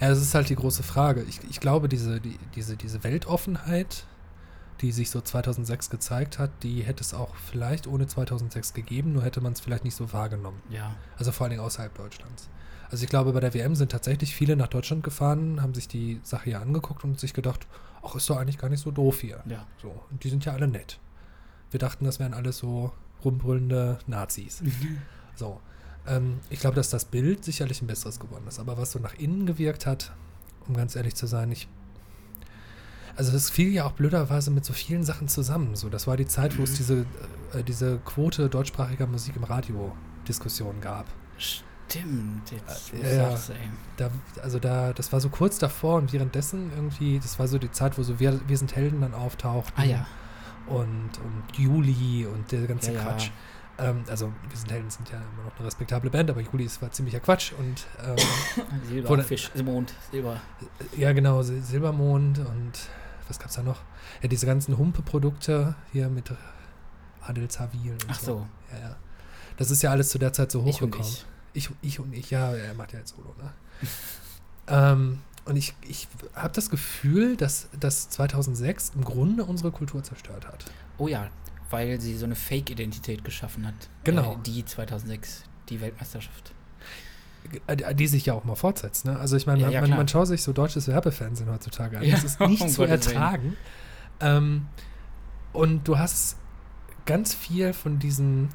[0.00, 1.22] Ja, das ist halt die große Frage.
[1.22, 4.04] Ich, ich glaube, diese, die, diese, diese Weltoffenheit,
[4.82, 9.22] die sich so 2006 gezeigt hat, die hätte es auch vielleicht ohne 2006 gegeben, nur
[9.22, 10.60] hätte man es vielleicht nicht so wahrgenommen.
[10.68, 10.96] Ja.
[11.16, 12.48] Also vor allen Dingen außerhalb Deutschlands.
[12.90, 16.20] Also ich glaube, bei der WM sind tatsächlich viele nach Deutschland gefahren, haben sich die
[16.24, 17.66] Sache hier angeguckt und sich gedacht,
[18.02, 19.42] ach, ist doch eigentlich gar nicht so doof hier.
[19.46, 19.66] Ja.
[19.80, 20.02] So.
[20.10, 20.98] Und die sind ja alle nett.
[21.70, 22.92] Wir dachten, das wären alles so
[23.24, 24.60] rumbrüllende Nazis.
[24.60, 24.98] Mhm.
[25.36, 25.60] So.
[26.06, 28.58] Ähm, ich glaube, dass das Bild sicherlich ein besseres geworden ist.
[28.58, 30.12] Aber was so nach innen gewirkt hat,
[30.68, 31.68] um ganz ehrlich zu sein, ich
[33.16, 35.76] also das fiel ja auch blöderweise mit so vielen Sachen zusammen.
[35.76, 36.76] So, das war die Zeit, wo es mhm.
[36.76, 37.06] diese,
[37.54, 39.92] äh, diese Quote deutschsprachiger Musik im Radio
[40.26, 41.06] Diskussion gab.
[41.36, 43.34] Stimmt, jetzt äh, ja,
[43.96, 44.10] da,
[44.42, 47.98] also da, das war so kurz davor und währenddessen irgendwie, das war so die Zeit,
[47.98, 49.74] wo so Wir, Wir sind Helden dann auftaucht.
[49.76, 50.06] Ah ja.
[50.66, 53.30] Und, und Juli und der ganze ja, Quatsch.
[53.78, 53.90] Ja.
[53.90, 56.80] Ähm, also Wir sind Helden sind ja immer noch eine respektable Band, aber Juli ist,
[56.80, 58.16] war ziemlicher Quatsch und ähm,
[58.88, 60.40] Silberfisch, Mond, Silber.
[60.96, 62.88] Ja, genau, Silbermond und
[63.28, 63.80] was gab es da noch?
[64.22, 66.32] Ja, diese ganzen Humpe-Produkte hier mit
[67.22, 68.26] Adel Zavil und Ach so.
[68.26, 68.46] so.
[68.72, 68.96] Ja, ja.
[69.56, 71.06] Das ist ja alles zu der Zeit so hochgekommen.
[71.52, 71.88] Ich und ich.
[71.88, 72.00] ich.
[72.00, 73.52] und ich, ja, er macht ja jetzt Solo, ne?
[74.68, 80.46] ähm, und ich, ich habe das Gefühl, dass das 2006 im Grunde unsere Kultur zerstört
[80.46, 80.64] hat.
[80.98, 81.28] Oh ja,
[81.70, 83.74] weil sie so eine Fake-Identität geschaffen hat.
[84.04, 84.34] Genau.
[84.34, 86.52] Äh, die 2006, die Weltmeisterschaft.
[87.66, 89.04] Äh, die sich ja auch mal fortsetzt.
[89.04, 89.18] Ne?
[89.18, 92.04] Also ich meine, ja, ja, man, man, schaut sich so deutsches Werbefernsehen heutzutage an.
[92.04, 93.56] Ja, das ist nicht zu ertragen.
[94.20, 94.66] Ähm,
[95.52, 96.36] und du hast
[97.04, 98.48] ganz viel von diesen,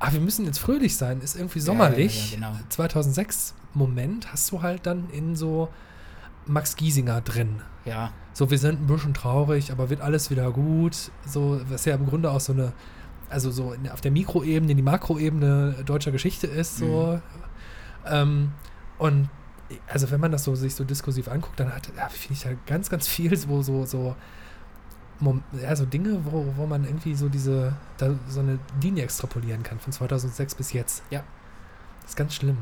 [0.00, 2.32] ah, wir müssen jetzt fröhlich sein, ist irgendwie sommerlich.
[2.34, 2.52] Genau.
[2.68, 5.68] 2006 Moment hast du halt dann in so
[6.46, 7.62] Max Giesinger drin.
[7.84, 8.12] Ja.
[8.34, 11.10] So, wir sind ein bisschen traurig, aber wird alles wieder gut.
[11.24, 12.72] So, was ja im Grunde auch so eine,
[13.30, 17.18] also so auf der Mikroebene, die Makroebene deutscher Geschichte ist, so.
[17.22, 17.42] Mhm
[18.06, 18.52] ähm,
[18.98, 19.28] und
[19.88, 22.50] also wenn man das so sich so diskursiv anguckt, dann hat, ja, finde ich da
[22.66, 24.16] ganz, ganz viel so, so, so,
[25.60, 29.78] ja, so Dinge, wo, wo man irgendwie so diese, da so eine Linie extrapolieren kann
[29.78, 31.02] von 2006 bis jetzt.
[31.10, 31.24] Ja.
[32.02, 32.58] Das ist ganz schlimm.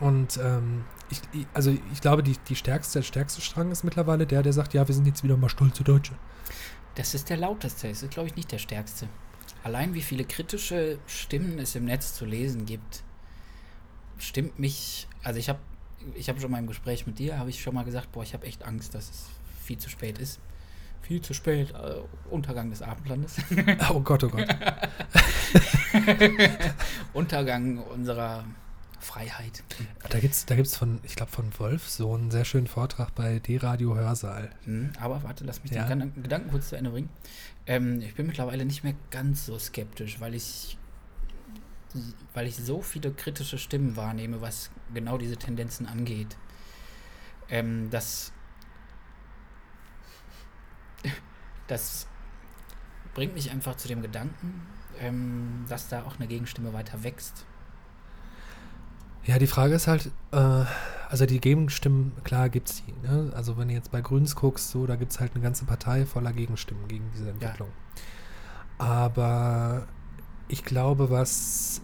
[0.00, 1.20] Und ähm, ich,
[1.54, 4.86] also ich glaube, die, die stärkste, der stärkste Strang ist mittlerweile der, der sagt, ja,
[4.86, 6.14] wir sind jetzt wieder mal stolze Deutsche.
[6.96, 9.08] Das ist der lauteste, das ist, glaube ich, nicht der stärkste.
[9.62, 13.02] Allein wie viele kritische Stimmen es im Netz zu lesen gibt,
[14.18, 15.58] stimmt mich, also ich habe
[16.14, 18.34] ich habe schon mal im Gespräch mit dir, habe ich schon mal gesagt, boah, ich
[18.34, 19.26] habe echt Angst, dass es
[19.62, 20.38] viel zu spät ist.
[21.02, 22.00] Viel zu spät, äh,
[22.30, 23.36] Untergang des Abendlandes.
[23.90, 24.46] oh Gott, oh Gott.
[27.12, 28.44] Untergang unserer
[28.98, 29.62] Freiheit.
[30.08, 33.14] Da gibt es da gibt's von, ich glaube, von Wolf so einen sehr schönen Vortrag
[33.14, 34.50] bei D-Radio Hörsaal.
[34.64, 35.84] Hm, aber warte, lass mich ja.
[35.84, 37.08] den Gedanken kurz zu Ende bringen.
[37.66, 40.76] Ähm, ich bin mittlerweile nicht mehr ganz so skeptisch, weil ich
[42.34, 46.36] weil ich so viele kritische Stimmen wahrnehme, was genau diese Tendenzen angeht.
[47.48, 48.32] Ähm, das,
[51.66, 52.06] das
[53.14, 54.66] bringt mich einfach zu dem Gedanken,
[55.00, 57.46] ähm, dass da auch eine Gegenstimme weiter wächst.
[59.24, 60.64] Ja, die Frage ist halt, äh,
[61.08, 62.92] also die Gegenstimmen, klar gibt es die.
[63.06, 63.32] Ne?
[63.34, 66.06] Also wenn du jetzt bei Grüns guckst, so, da gibt es halt eine ganze Partei
[66.06, 67.68] voller Gegenstimmen gegen diese Entwicklung.
[68.78, 69.86] Aber
[70.48, 71.80] ich glaube, was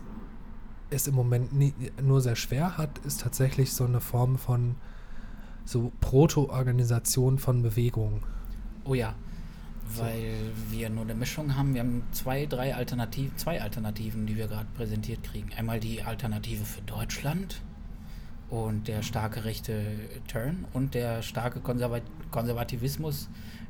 [0.93, 4.76] es im Moment nie, nur sehr schwer hat, ist tatsächlich so eine Form von
[5.64, 8.22] so Proto-Organisation von Bewegung.
[8.84, 9.14] Oh ja,
[9.97, 10.34] weil
[10.70, 11.74] wir nur eine Mischung haben.
[11.74, 15.51] Wir haben zwei, drei Alternativen, zwei Alternativen, die wir gerade präsentiert kriegen.
[15.57, 17.61] Einmal die Alternative für Deutschland
[18.51, 19.82] und der starke rechte
[20.28, 23.28] Turn und der starke Konservat Konservativismus.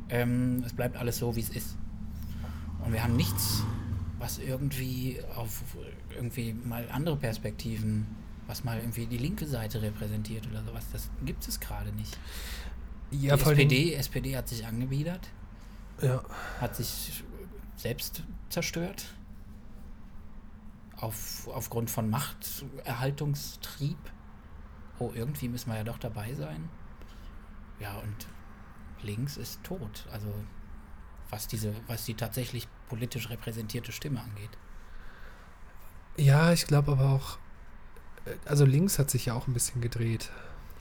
[0.08, 1.76] Ähm, es bleibt alles so, wie es ist.
[2.84, 3.62] Und wir haben nichts,
[4.18, 5.62] was irgendwie auf
[6.14, 8.06] irgendwie mal andere Perspektiven,
[8.46, 10.84] was mal irgendwie die linke Seite repräsentiert oder sowas.
[10.92, 12.18] Das gibt es gerade nicht.
[13.10, 15.28] Ja, die SPD, SPD hat sich angebiedert.
[16.00, 16.22] Ja.
[16.60, 17.22] Hat sich
[17.76, 19.14] selbst zerstört.
[20.96, 23.98] Auf, aufgrund von Machterhaltungstrieb.
[24.98, 26.68] Oh, irgendwie müssen wir ja doch dabei sein.
[27.80, 28.26] Ja, und
[29.02, 30.06] links ist tot.
[30.12, 30.32] Also
[31.32, 34.50] was diese, was die tatsächlich politisch repräsentierte Stimme angeht.
[36.16, 37.38] Ja, ich glaube aber auch,
[38.26, 40.30] äh, also links hat sich ja auch ein bisschen gedreht.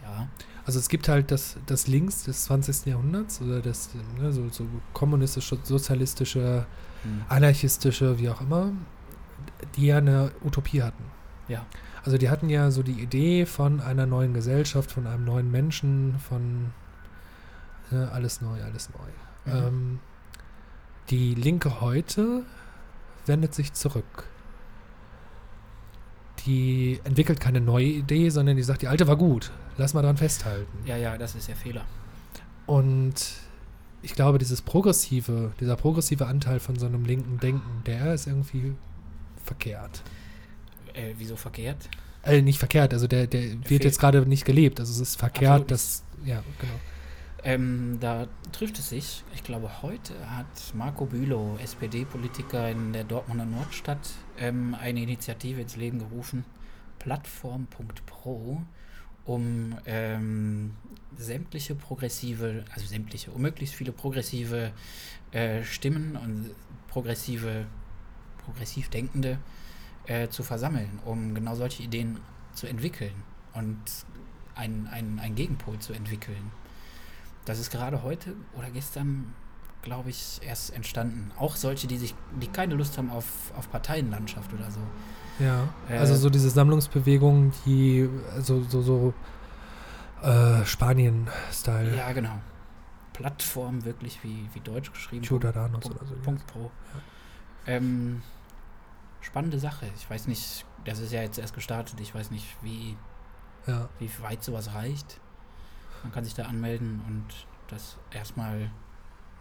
[0.03, 0.27] Ja.
[0.65, 2.86] Also es gibt halt das, das Links des 20.
[2.86, 6.65] Jahrhunderts oder das ne, so, so kommunistische, sozialistische,
[7.03, 7.21] hm.
[7.29, 8.71] anarchistische, wie auch immer,
[9.75, 11.03] die ja eine Utopie hatten.
[11.47, 11.65] Ja.
[12.03, 16.17] Also die hatten ja so die Idee von einer neuen Gesellschaft, von einem neuen Menschen,
[16.19, 16.71] von
[17.91, 19.51] ne, alles neu, alles neu.
[19.53, 19.67] Mhm.
[19.67, 19.99] Ähm,
[21.09, 22.43] die Linke heute
[23.25, 24.25] wendet sich zurück.
[26.45, 29.51] Die entwickelt keine neue Idee, sondern die sagt, die alte war gut.
[29.77, 30.71] Lass mal dran festhalten.
[30.85, 31.85] Ja, ja, das ist der Fehler.
[32.65, 33.15] Und
[34.01, 38.73] ich glaube, dieses progressive, dieser progressive Anteil von so einem linken Denken, der ist irgendwie
[39.43, 40.01] verkehrt.
[40.93, 41.89] Äh, wieso verkehrt?
[42.23, 43.83] Äh, nicht verkehrt, also der, der wird Fehl.
[43.83, 44.79] jetzt gerade nicht gelebt.
[44.79, 46.03] Also es ist verkehrt, dass.
[46.25, 46.73] Ja, genau.
[47.43, 49.23] Ähm, da trifft es sich.
[49.33, 55.75] Ich glaube, heute hat Marco Bülow, SPD-Politiker in der Dortmunder Nordstadt, ähm, eine Initiative ins
[55.75, 56.45] Leben gerufen,
[56.99, 58.61] Plattform.pro,
[59.25, 60.75] um ähm,
[61.17, 64.71] sämtliche progressive, also sämtliche, um möglichst viele progressive
[65.31, 66.51] äh, Stimmen und
[66.89, 67.65] progressive,
[68.45, 69.39] progressiv Denkende
[70.05, 72.19] äh, zu versammeln, um genau solche Ideen
[72.53, 73.23] zu entwickeln
[73.53, 73.79] und
[74.53, 76.51] einen ein Gegenpol zu entwickeln.
[77.45, 79.33] Das ist gerade heute oder gestern,
[79.81, 81.31] glaube ich, erst entstanden.
[81.37, 83.25] Auch solche, die sich, die keine Lust haben auf,
[83.55, 84.79] auf Parteienlandschaft oder so.
[85.39, 89.13] Ja, äh, also so diese Sammlungsbewegung, die so, so, so
[90.21, 91.95] äh, Spanien-Style.
[91.95, 92.39] Ja, genau.
[93.13, 95.23] Plattform wirklich wie, wie Deutsch geschrieben.
[95.23, 96.15] Ciudadanos oder so.
[96.15, 96.71] Punkt Pro.
[97.65, 97.73] Ja.
[97.73, 98.21] Ähm,
[99.21, 99.87] spannende Sache.
[99.95, 101.99] Ich weiß nicht, das ist ja jetzt erst gestartet.
[101.99, 102.97] Ich weiß nicht, wie,
[103.67, 103.89] ja.
[103.99, 105.19] wie weit sowas reicht.
[106.04, 107.26] Man kann sich da anmelden und
[107.68, 108.70] das erstmal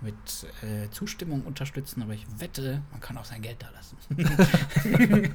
[0.02, 0.14] mit
[0.62, 3.96] äh, Zustimmung unterstützen, aber ich wette, man kann auch sein Geld da lassen.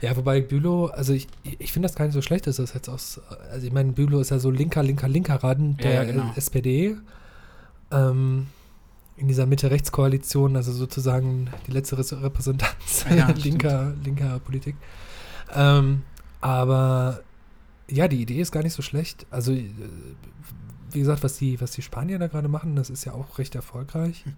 [0.00, 2.88] ja, wobei Bülow, also ich, ich finde das gar nicht so schlecht, dass das jetzt
[2.88, 3.20] aus,
[3.50, 6.32] also ich meine, Bülow ist ja so linker, linker, linker Rand der ja, genau.
[6.36, 6.96] SPD.
[7.90, 8.46] Ähm,
[9.18, 14.76] in dieser Mitte-Rechts-Koalition, also sozusagen die letzte Repräsentanz ja, linker, linker Politik.
[15.54, 16.02] Ähm,
[16.40, 17.22] aber
[17.88, 19.26] ja, die Idee ist gar nicht so schlecht.
[19.30, 19.70] Also, äh,
[20.90, 23.54] wie gesagt, was die, was die Spanier da gerade machen, das ist ja auch recht
[23.54, 24.24] erfolgreich.
[24.24, 24.34] Hm.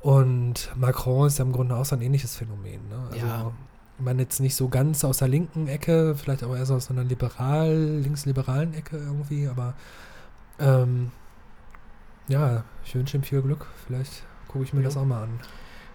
[0.00, 2.88] Und Macron ist ja im Grunde auch so ein ähnliches Phänomen.
[2.88, 3.08] Ne?
[3.10, 3.52] Also, ja.
[3.98, 6.90] ich meine, jetzt nicht so ganz aus der linken Ecke, vielleicht auch eher so aus
[6.90, 9.72] einer liberal, linksliberalen Ecke irgendwie, aber
[10.58, 11.10] ähm,
[12.28, 13.66] ja, ich wünsche ihm viel Glück.
[13.86, 14.86] Vielleicht gucke ich mir ja.
[14.86, 15.40] das auch mal an.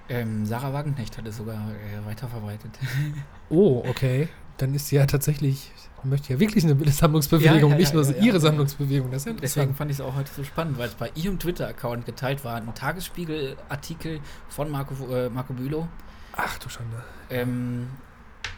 [0.09, 2.71] Ähm, Sarah Wagenknecht hat es sogar äh, weiterverbreitet.
[3.49, 4.27] oh, okay.
[4.59, 5.71] Dann ist sie ja tatsächlich
[6.03, 9.11] möchte ja wirklich eine Sammlungsbewegung, ja, ja, nicht nur ihre Sammlungsbewegung.
[9.11, 12.05] Das ist Deswegen fand ich es auch heute so spannend, weil es bei ihrem Twitter-Account
[12.05, 15.87] geteilt war, ein Tagesspiegel-Artikel von Marco, äh, Marco Bülow.
[16.35, 17.03] Ach du Schande.
[17.29, 17.87] Ähm,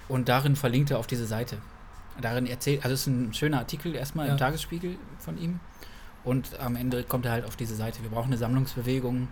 [0.07, 1.57] und darin verlinkt er auf diese Seite.
[2.19, 5.59] Darin erzählt, also es ist ein schöner Artikel erstmal im Tagesspiegel von ihm.
[6.23, 8.03] Und am Ende kommt er halt auf diese Seite.
[8.03, 9.27] Wir brauchen eine Sammlungsbewegung,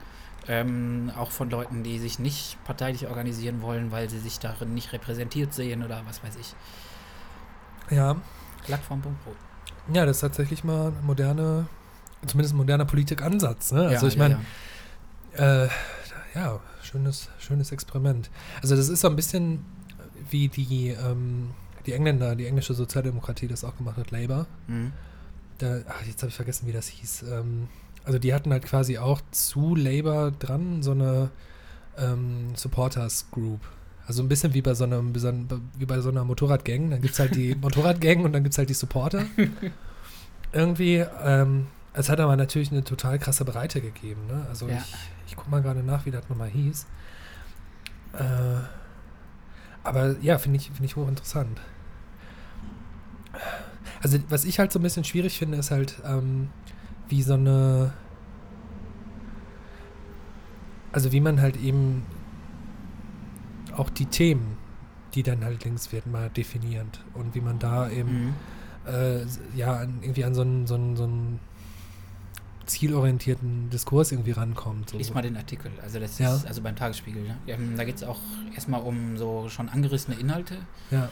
[0.47, 4.93] ähm, auch von Leuten, die sich nicht parteilich organisieren wollen, weil sie sich darin nicht
[4.93, 6.55] repräsentiert sehen oder was weiß ich.
[7.89, 8.15] Ja.
[8.65, 9.31] Plattform.pro.
[9.93, 11.67] Ja, das ist tatsächlich mal moderne,
[12.25, 13.71] zumindest ein moderner Politikansatz.
[13.71, 13.87] Ne?
[13.87, 14.39] Also ja, ich meine,
[15.37, 15.69] ja, äh,
[16.35, 18.29] ja, schönes, schönes Experiment.
[18.61, 19.65] Also das ist so ein bisschen
[20.29, 21.51] wie die, ähm,
[21.85, 24.45] die Engländer, die englische Sozialdemokratie das auch gemacht hat, Labour.
[24.67, 24.91] Mhm.
[25.57, 27.23] Da, ach, jetzt habe ich vergessen, wie das hieß.
[27.23, 27.67] Ähm,
[28.05, 31.29] also die hatten halt quasi auch zu Labour dran so eine
[31.97, 33.61] ähm, Supporters Group.
[34.07, 35.01] Also ein bisschen wie bei so einer,
[35.77, 36.89] wie bei so einer Motorradgang.
[36.89, 39.23] Dann gibt es halt die Motorradgang und dann gibt es halt die Supporter.
[40.51, 44.25] Irgendwie, ähm, es hat aber natürlich eine total krasse Breite gegeben.
[44.27, 44.45] Ne?
[44.49, 44.77] Also Ja.
[44.77, 44.95] ich,
[45.27, 46.87] ich gucke mal gerade nach, wie das nochmal hieß.
[48.13, 48.23] Äh,
[49.83, 51.59] aber ja, finde ich, finde ich hochinteressant.
[54.01, 56.49] Also was ich halt so ein bisschen schwierig finde, ist halt, ähm,
[57.09, 57.93] wie so eine,
[60.91, 62.03] also wie man halt eben
[63.75, 64.57] auch die Themen,
[65.13, 68.33] die dann halt links werden, mal definiert und wie man da eben Mhm.
[68.87, 71.39] äh, ja, irgendwie an so einen, so, einen, so einen
[72.69, 74.89] zielorientierten Diskurs irgendwie rankommt.
[74.91, 74.97] So.
[74.97, 75.71] Lies mal den Artikel.
[75.83, 76.35] Also das Ja.
[76.35, 77.23] ist also beim Tagesspiegel.
[77.23, 77.37] Ne?
[77.47, 78.19] Ähm, da geht es auch
[78.55, 80.55] erstmal um so schon angerissene Inhalte,
[80.91, 81.09] Ja,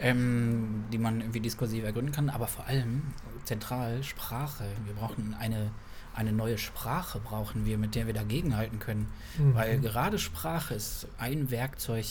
[0.00, 3.02] ähm, die man irgendwie diskursiv ergründen kann, aber vor allem
[3.44, 4.64] zentral Sprache.
[4.84, 5.70] Wir brauchen eine,
[6.14, 9.08] eine neue Sprache, brauchen wir, mit der wir dagegenhalten können.
[9.38, 9.54] Mhm.
[9.54, 12.04] Weil gerade Sprache ist ein Werkzeug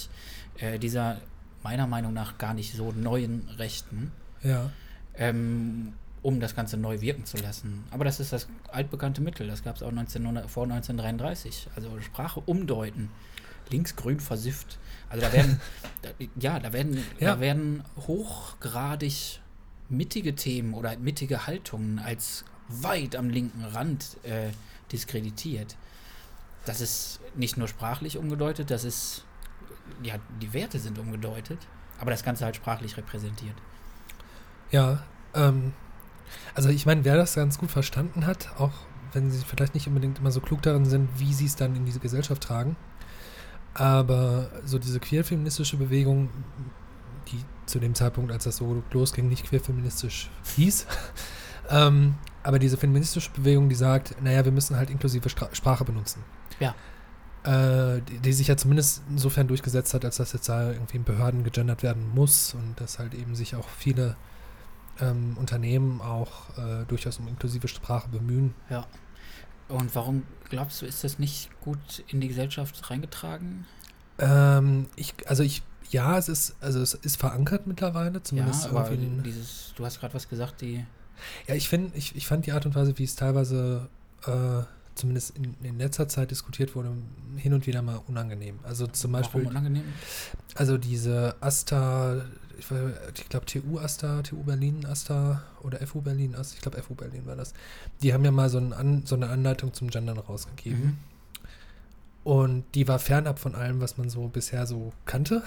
[0.58, 1.22] äh, dieser
[1.64, 4.12] meiner Meinung nach gar nicht so neuen Rechten,
[4.44, 4.70] ja,
[5.16, 5.94] ähm,
[6.28, 7.86] um das Ganze neu wirken zu lassen.
[7.90, 9.48] Aber das ist das altbekannte Mittel.
[9.48, 11.70] Das gab es auch 1900, vor 1933.
[11.74, 13.10] Also Sprache umdeuten.
[13.70, 14.78] Linksgrün versifft.
[15.10, 15.62] Also da werden,
[16.02, 17.36] da, ja, da werden, Ja.
[17.36, 19.40] da werden hochgradig
[19.88, 24.50] mittige Themen oder mittige Haltungen als weit am linken Rand äh,
[24.92, 25.78] diskreditiert.
[26.66, 29.24] Das ist nicht nur sprachlich umgedeutet, das ist,
[30.04, 31.60] ja, die Werte sind umgedeutet,
[32.02, 33.56] aber das Ganze halt sprachlich repräsentiert.
[34.72, 35.02] ja.
[35.34, 35.72] Ähm,
[36.56, 38.72] also ich meine, wer das ganz gut verstanden hat, auch
[39.14, 41.86] wenn sie vielleicht nicht unbedingt immer so klug darin sind, wie sie es dann in
[41.86, 42.76] diese Gesellschaft tragen,
[43.74, 46.30] aber so diese queerfeministische Bewegung,
[47.32, 50.88] die zu dem Zeitpunkt, als das so losging, nicht queerfeministisch hieß,
[51.70, 56.24] ähm, aber diese feministische Bewegung, die sagt, naja, wir müssen halt inklusive Stra Sprache benutzen.
[56.60, 56.76] Ja.
[57.44, 61.04] Äh, die, die sich ja zumindest insofern durchgesetzt hat, als das jetzt da irgendwie in
[61.04, 64.16] Behörden gegendert werden muss und dass halt eben sich auch viele
[65.00, 68.54] ähm, Unternehmen auch äh, durchaus um inklusive Sprache bemühen.
[68.70, 68.86] Ja.
[69.70, 73.66] Und warum glaubst du, ist das nicht gut in die Gesellschaft reingetragen?
[74.20, 78.90] Ähm, ich, also ich, ja, es ist, also es ist verankert mittlerweile, zumindest ja, aber
[78.92, 80.86] in- dieses, du hast gerade was gesagt, die.
[81.48, 83.90] Ja, ich finde, ich, ich fand die Art und Weise, wie es teilweise
[84.26, 84.64] äh,
[84.98, 86.92] zumindest in, in letzter Zeit diskutiert wurde,
[87.38, 88.60] hin und wieder mal unangenehm.
[88.64, 89.84] Also zum Beispiel, Warum unangenehm?
[90.56, 92.22] also diese Asta,
[92.58, 92.66] ich,
[93.16, 97.26] ich glaube TU Asta, TU Berlin Asta oder FU Berlin Asta, ich glaube FU Berlin
[97.26, 97.54] war das.
[98.02, 100.86] Die haben ja mal so, An, so eine Anleitung zum Gendern rausgegeben.
[100.86, 100.98] Mhm.
[102.24, 105.44] Und die war fernab von allem, was man so bisher so kannte.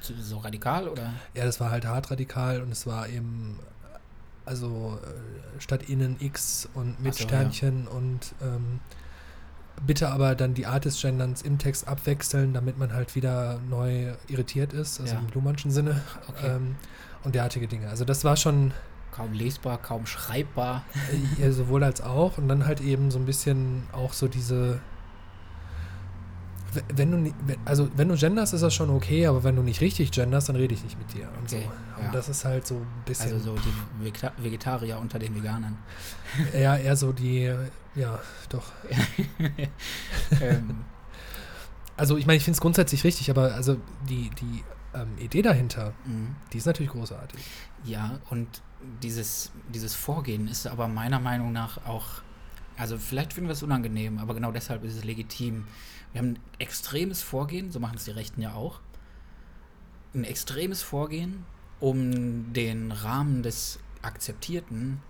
[0.00, 1.12] So radikal oder?
[1.34, 3.58] Ja, das war halt hart radikal und es war eben,
[4.44, 8.80] also äh, statt innen X und mit so, Sternchen und ähm,
[9.86, 14.12] bitte aber dann die Art des Genderns im Text abwechseln, damit man halt wieder neu
[14.28, 15.20] irritiert ist, also Ja.
[15.20, 16.48] im Luhmannschen Sinne Okay.
[16.56, 16.76] ähm,
[17.24, 17.88] und derartige Dinge.
[17.88, 18.72] Also das war schon
[19.12, 20.84] kaum lesbar, kaum schreibbar.
[21.38, 24.80] äh, ja, sowohl als auch und dann halt eben so ein bisschen auch so diese
[26.94, 29.62] wenn du ni- wenn- also wenn du genderst, ist das schon okay, aber wenn du
[29.62, 32.00] nicht richtig genderst, dann rede ich nicht mit dir und Okay, so.
[32.00, 32.06] ja.
[32.06, 35.76] Und das ist halt so ein bisschen Also so die Vegeta Vegetarier unter den Veganern.
[36.54, 37.52] Ja, eher so die,
[37.94, 38.18] ja,
[38.48, 38.64] doch.
[40.40, 40.84] ähm,
[41.96, 43.76] Also ich meine, ich finde es grundsätzlich richtig, aber also
[44.08, 44.64] die, die
[44.94, 46.28] ähm, Idee dahinter, mh.
[46.52, 47.40] die ist natürlich großartig.
[47.84, 48.48] Ja, und
[49.02, 52.06] dieses, dieses Vorgehen ist aber meiner Meinung nach auch,
[52.76, 55.64] also vielleicht finden wir es unangenehm, aber genau deshalb ist es legitim.
[56.12, 58.80] Wir haben ein extremes Vorgehen, so machen es die Rechten ja auch.
[60.14, 61.44] Ein extremes Vorgehen,
[61.80, 65.00] um den Rahmen des Akzeptierten,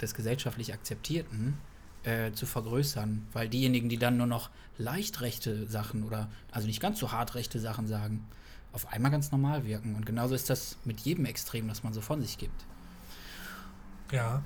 [0.00, 1.58] des gesellschaftlich Akzeptierten
[2.02, 6.80] äh, zu vergrößern, weil diejenigen, die dann nur noch leicht rechte Sachen oder also nicht
[6.80, 8.26] ganz so hart rechte Sachen sagen,
[8.72, 9.94] auf einmal ganz normal wirken.
[9.94, 12.64] Und genauso ist das mit jedem Extrem, das man so von sich gibt.
[14.10, 14.42] Ja.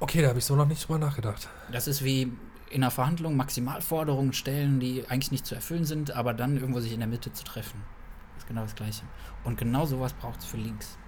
[0.00, 1.48] Okay, da habe ich so noch nicht drüber nachgedacht.
[1.70, 2.32] Das ist wie
[2.70, 6.92] in einer Verhandlung Maximalforderungen stellen, die eigentlich nicht zu erfüllen sind, aber dann irgendwo sich
[6.92, 7.82] in der Mitte zu treffen.
[8.34, 9.02] Das ist genau das Gleiche.
[9.44, 10.98] Und genau sowas braucht es für links.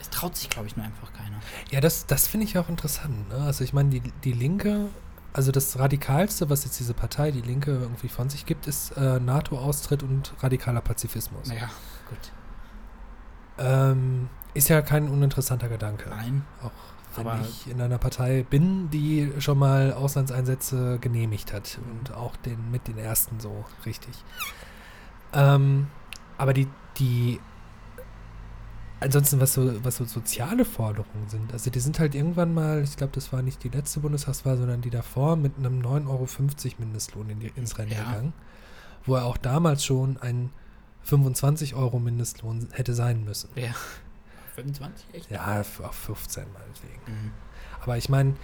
[0.00, 1.40] Es traut sich, glaube ich, nur einfach keiner.
[1.70, 3.28] Ja, das, das finde ich auch interessant.
[3.28, 3.36] Ne?
[3.36, 4.88] Also ich meine, die, die Linke,
[5.32, 9.18] also das Radikalste, was jetzt diese Partei, die Linke, irgendwie von sich gibt, ist äh,
[9.18, 11.48] NATO-Austritt und radikaler Pazifismus.
[11.48, 11.70] Naja,
[12.08, 12.32] gut.
[13.58, 16.10] Ähm, ist ja kein uninteressanter Gedanke.
[16.10, 16.44] Nein.
[16.62, 16.70] Auch
[17.24, 22.70] wenn ich in einer Partei bin, die schon mal Auslandseinsätze genehmigt hat und auch den
[22.70, 24.14] mit den ersten so richtig.
[25.32, 25.88] Ähm,
[26.38, 27.40] aber die, die
[29.00, 32.96] ansonsten, was so, was so soziale Forderungen sind, also die sind halt irgendwann mal, ich
[32.96, 36.26] glaube, das war nicht die letzte Bundestagswahl, sondern die davor mit einem 9,50 Euro
[36.78, 38.04] Mindestlohn in die, ins Rennen Ja.
[38.04, 38.32] gegangen.
[39.06, 40.50] wo er auch damals schon ein
[41.04, 43.48] 25 Euro Mindestlohn hätte sein müssen.
[43.54, 43.70] Ja.
[44.62, 45.30] 25, echt?
[45.30, 47.00] Ja, auf 15 meinetwegen.
[47.06, 47.32] Mhm.
[47.82, 48.34] Aber ich meine,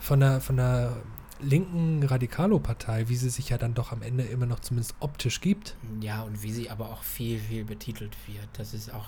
[0.00, 0.96] von der, von der
[1.40, 5.76] linken Radikalo-Partei, wie sie sich ja dann doch am Ende immer noch zumindest optisch gibt,
[6.00, 8.48] Ja, und wie sie aber auch viel, viel betitelt wird.
[8.54, 9.06] Das ist auch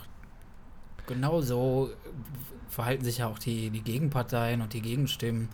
[1.06, 2.08] genau so äh,
[2.68, 5.48] verhalten sich ja auch die, die Gegenparteien und die Gegenstimmen.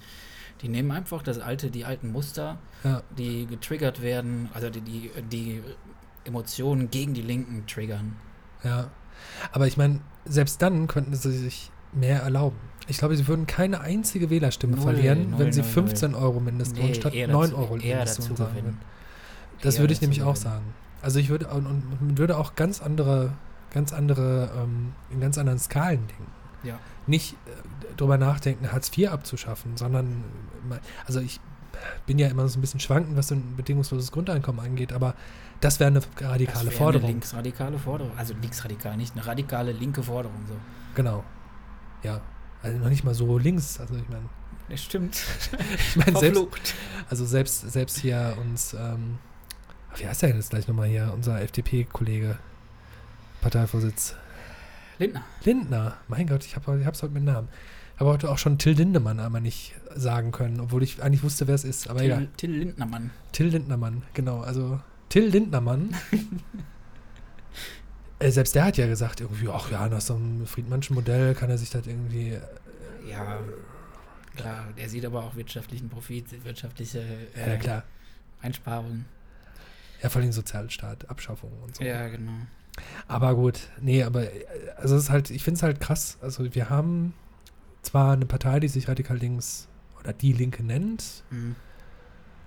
[0.61, 5.11] Die nehmen einfach das alte, die alten Muster, ja, die getriggert werden, also die, die,
[5.31, 5.63] die
[6.25, 8.17] Emotionen gegen die Linken triggern.
[8.65, 8.91] ja.
[9.53, 12.57] Aber ich meine, selbst dann könnten sie sich mehr erlauben.
[12.87, 16.41] Ich glaube, sie würden keine einzige Wählerstimme Null, verlieren, null, wenn sie null, 15 Euro
[16.41, 18.79] Mindestlohn Nee, statt eher 9 dazu- Euro Mindestlohn sagen würden.
[19.63, 20.65] Das würde ich nämlich auch sagen.
[21.03, 23.33] Also ich würde und, und würde auch ganz andere,
[23.73, 26.27] ganz andere, ähm, in ganz anderen Skalen denken.
[26.65, 26.79] Ja.
[27.07, 30.25] Nicht äh, drüber nachdenken, Hartz IV abzuschaffen, sondern
[30.69, 31.41] mal- also ich
[32.07, 35.15] bin ja immer so ein bisschen schwankend, was so ein bedingungsloses Grundeinkommen angeht, aber
[35.61, 37.05] das wäre eine radikale Das wäre Forderung.
[37.05, 38.13] Eine linksradikale Forderung.
[38.17, 40.45] Also linksradikal, nicht eine radikale linke Forderung.
[40.49, 40.55] So.
[40.95, 41.25] Genau.
[42.03, 42.21] Ja.
[42.63, 43.81] Also noch nicht mal so links.
[43.81, 44.29] Also ich meine,
[44.69, 45.17] Das stimmt.
[45.79, 46.75] ich meine selbst,
[47.09, 49.19] also selbst, selbst hier uns, ähm,
[49.97, 52.39] wie heißt der denn jetzt gleich nochmal hier, unser FDP-Kollege,
[53.41, 54.15] Parteivorsitz,
[54.99, 55.25] Lindner.
[55.45, 55.97] Lindner.
[56.09, 57.49] Mein Gott, ich habe es heute mit Namen.
[57.99, 61.55] Aber heute auch schon Till Lindemann einmal nicht sagen können, obwohl ich eigentlich wusste, wer
[61.55, 61.89] es ist.
[61.89, 63.11] Aber ja, Till, Till Lindnermann.
[63.33, 64.41] Till Lindnermann, genau.
[64.41, 65.95] Also Till Lindnermann.
[68.19, 71.51] äh, selbst der hat ja gesagt, irgendwie, ach ja, nach so einem Friedmannschen Modell kann
[71.51, 72.31] er sich das irgendwie.
[72.31, 72.41] äh,
[73.11, 73.39] Ja,
[74.37, 74.65] klar.
[74.77, 77.03] Der sieht aber auch wirtschaftlichen Profit, wirtschaftliche
[77.37, 77.85] Ja, äh, klar.
[78.43, 79.05] Einsparungen.
[80.03, 81.85] Ja, vor allem Sozialstaat, Abschaffung und so.
[81.85, 82.33] Ja, genau.
[83.09, 84.45] Aber gut, nee, aber äh,
[84.77, 86.19] also es ist halt, ich finde es halt krass.
[86.21, 87.15] Also wir haben
[87.83, 89.68] zwar eine Partei, die sich radikal links
[90.01, 91.55] oder die Linke nennt, Mhm.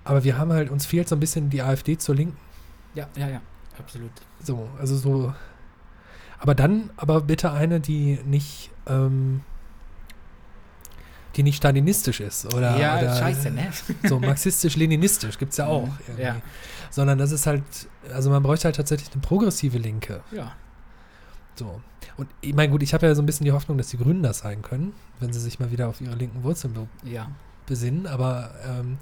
[0.04, 2.36] aber wir haben halt, uns fehlt so ein bisschen die AfD zur Linken.
[2.94, 3.40] Ja, ja, ja.
[3.78, 4.10] Absolut.
[4.42, 5.34] So, also so.
[6.38, 9.42] Aber dann, aber bitte eine, die nicht, ähm,
[11.36, 13.70] die nicht stalinistisch ist oder, ja, oder scheiße, ne?
[14.04, 15.86] so marxistisch-leninistisch gibt es ja auch.
[15.86, 16.22] Mhm, irgendwie.
[16.22, 16.36] ja.
[16.90, 17.62] Sondern das ist halt,
[18.12, 20.22] also man bräuchte halt tatsächlich eine progressive Linke.
[20.30, 20.52] Ja.
[21.54, 21.80] So.
[22.16, 24.22] Und ich meine, gut, ich habe ja so ein bisschen die Hoffnung, dass die Grünen
[24.22, 27.30] das sein können, wenn sie sich mal wieder auf ihre linken Wurzeln be Ja.
[27.66, 28.98] besinnen, aber ähm,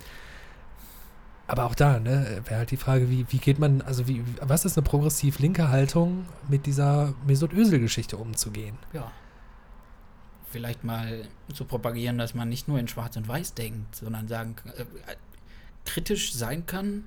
[1.51, 4.65] aber auch da, ne, wäre halt die Frage, wie, wie geht man, also wie, was
[4.65, 8.79] ist eine progressiv linke Haltung, mit dieser Mesut Özil-Geschichte umzugehen?
[8.93, 9.11] Ja.
[10.49, 14.55] Vielleicht mal zu propagieren, dass man nicht nur in Schwarz und Weiß denkt, sondern sagen,
[14.77, 14.85] äh,
[15.85, 17.03] kritisch sein kann,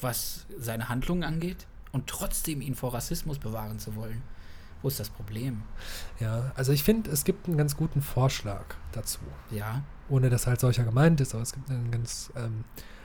[0.00, 4.22] was seine Handlungen angeht und trotzdem ihn vor Rassismus bewahren zu wollen.
[4.82, 5.62] Wo ist das Problem?
[6.20, 9.18] Ja, also ich finde, es gibt einen ganz guten Vorschlag dazu,
[9.50, 9.82] Ja.
[10.08, 12.64] ohne dass halt solcher gemeint ist, aber es gibt einen ganz, ähm,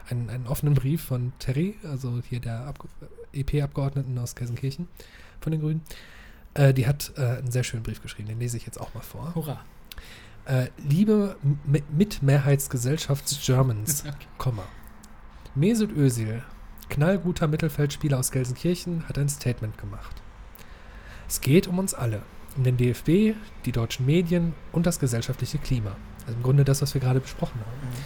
[0.09, 2.87] einen, einen offenen Brief von Terry, also hier der Abge
[3.33, 4.87] EP-Abgeordneten aus Gelsenkirchen
[5.39, 5.81] von den Grünen.
[6.53, 9.01] Äh, die hat äh, einen sehr schönen Brief geschrieben, den lese ich jetzt auch mal
[9.01, 9.33] vor.
[9.33, 9.61] Hurra.
[10.45, 11.57] Äh, liebe M
[11.97, 14.03] Mitmehrheitsgesellschafts Germans,
[14.37, 14.63] Komma.
[15.55, 16.43] Mesut Özil,
[16.89, 20.21] knallguter Mittelfeldspieler aus Gelsenkirchen, hat ein Statement gemacht.
[21.27, 22.21] Es geht um uns alle,
[22.57, 25.95] um den DFB, die deutschen Medien und das gesellschaftliche Klima.
[26.21, 27.89] Also im Grunde das, was wir gerade besprochen haben.
[27.89, 27.97] Mhm.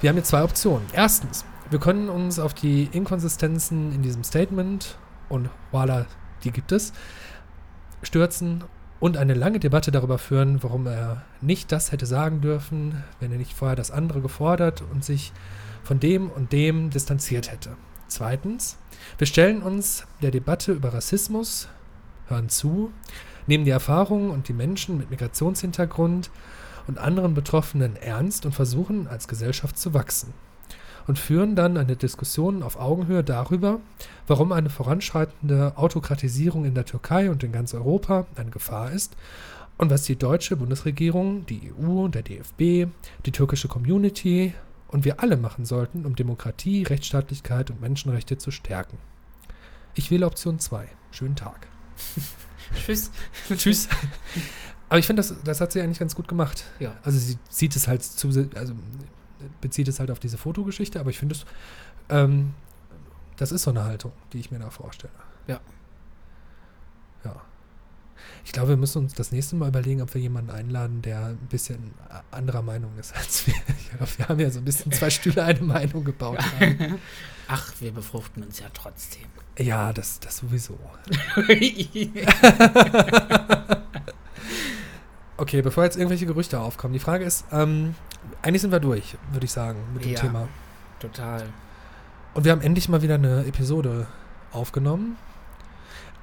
[0.00, 0.86] Wir haben jetzt zwei Optionen.
[0.92, 4.96] Erstens, wir können uns auf die Inkonsistenzen in diesem Statement
[5.28, 6.06] und voila,
[6.42, 6.92] die gibt es,
[8.02, 8.64] stürzen
[8.98, 13.38] und eine lange Debatte darüber führen, warum er nicht das hätte sagen dürfen, wenn er
[13.38, 15.32] nicht vorher das andere gefordert und sich
[15.82, 17.76] von dem und dem distanziert hätte.
[18.08, 18.76] Zweitens,
[19.18, 21.68] wir stellen uns der Debatte über Rassismus,
[22.30, 22.90] hören zu,
[23.46, 26.30] nehmen die Erfahrungen und die Menschen mit Migrationshintergrund
[26.86, 30.32] und anderen Betroffenen ernst und versuchen als Gesellschaft zu wachsen.
[31.06, 33.80] Und führen dann eine Diskussion auf Augenhöhe darüber,
[34.26, 39.16] warum eine voranschreitende Autokratisierung in der Türkei und in ganz Europa eine Gefahr ist
[39.80, 42.90] und was die deutsche Bundesregierung, die EU, der DFB,
[43.24, 44.52] die türkische Community
[44.88, 48.98] und wir alle machen sollten, um Demokratie, Rechtsstaatlichkeit und Menschenrechte zu stärken.
[49.94, 50.86] Ich wähle Option 2.
[51.10, 51.66] Schönen Tag.
[52.84, 53.10] Tschüss.
[53.56, 53.88] Tschüss.
[54.88, 56.64] Aber ich finde, das, das hat sie eigentlich ganz gut gemacht.
[56.78, 56.96] Ja.
[57.02, 58.74] Also sie sieht es halt zu, also
[59.60, 61.44] bezieht es halt auf diese Fotogeschichte, aber ich finde es,
[62.08, 62.54] ähm,
[63.36, 65.12] das ist so eine Haltung, die ich mir da vorstelle.
[65.46, 65.60] Ja.
[67.24, 67.40] Ja.
[68.44, 71.48] Ich glaube, wir müssen uns das nächste Mal überlegen, ob wir jemanden einladen, der ein
[71.48, 71.94] bisschen
[72.30, 73.54] anderer Meinung ist als wir.
[73.96, 76.38] Glaube, wir haben ja so ein bisschen zwei Stühle eine Meinung gebaut.
[77.48, 79.26] Ach, wir befruchten uns ja trotzdem.
[79.58, 80.78] Ja, das, das sowieso.
[85.36, 87.94] Okay, bevor jetzt irgendwelche Gerüchte aufkommen, die Frage ist, ähm,
[88.42, 90.20] eigentlich sind wir durch, würde ich sagen, mit dem Ja.
[90.20, 90.48] Thema.
[90.98, 91.44] Total.
[92.34, 94.06] Und wir haben endlich mal wieder eine Episode
[94.52, 95.16] aufgenommen.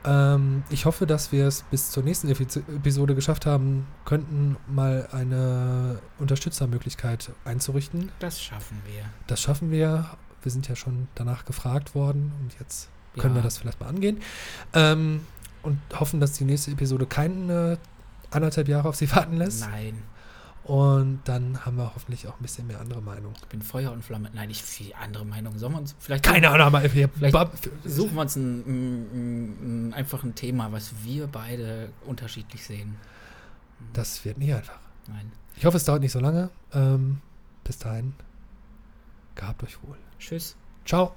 [0.05, 5.09] Ähm, ich hoffe, dass wir es bis zur nächsten Epi- Episode geschafft haben könnten, mal
[5.11, 8.11] eine Unterstützermöglichkeit einzurichten.
[8.19, 9.03] Das schaffen wir.
[9.25, 10.05] Das schaffen wir.
[10.43, 12.87] Wir sind ja schon danach gefragt worden und jetzt
[13.17, 13.45] können wir Ja.
[13.45, 14.19] das vielleicht mal angehen.
[14.73, 15.21] Ähm,
[15.63, 17.77] und hoffen, dass die nächste Episode keine
[18.31, 19.61] anderthalb Jahre auf sie warten lässt.
[19.61, 20.01] Nein,
[20.63, 23.33] Und dann haben wir hoffentlich auch ein bisschen mehr andere Meinung.
[23.41, 24.29] ich bin Feuer und Flamme.
[24.33, 25.57] Nein, nicht viel andere Meinung.
[25.57, 27.09] Sollen wir uns vielleicht Keine Ahnung, aber wir
[27.85, 32.95] suchen wir uns ein, ein, ein, einfach ein Thema, was wir beide unterschiedlich sehen.
[33.93, 34.79] Das wird nicht einfach.
[35.07, 35.31] Nein.
[35.55, 36.49] Ich hoffe, es dauert nicht so lange.
[36.73, 37.19] Ähm,
[37.63, 38.13] bis dahin,
[39.35, 39.97] gehabt euch wohl.
[40.19, 40.55] Tschüss.
[40.85, 41.15] Ciao.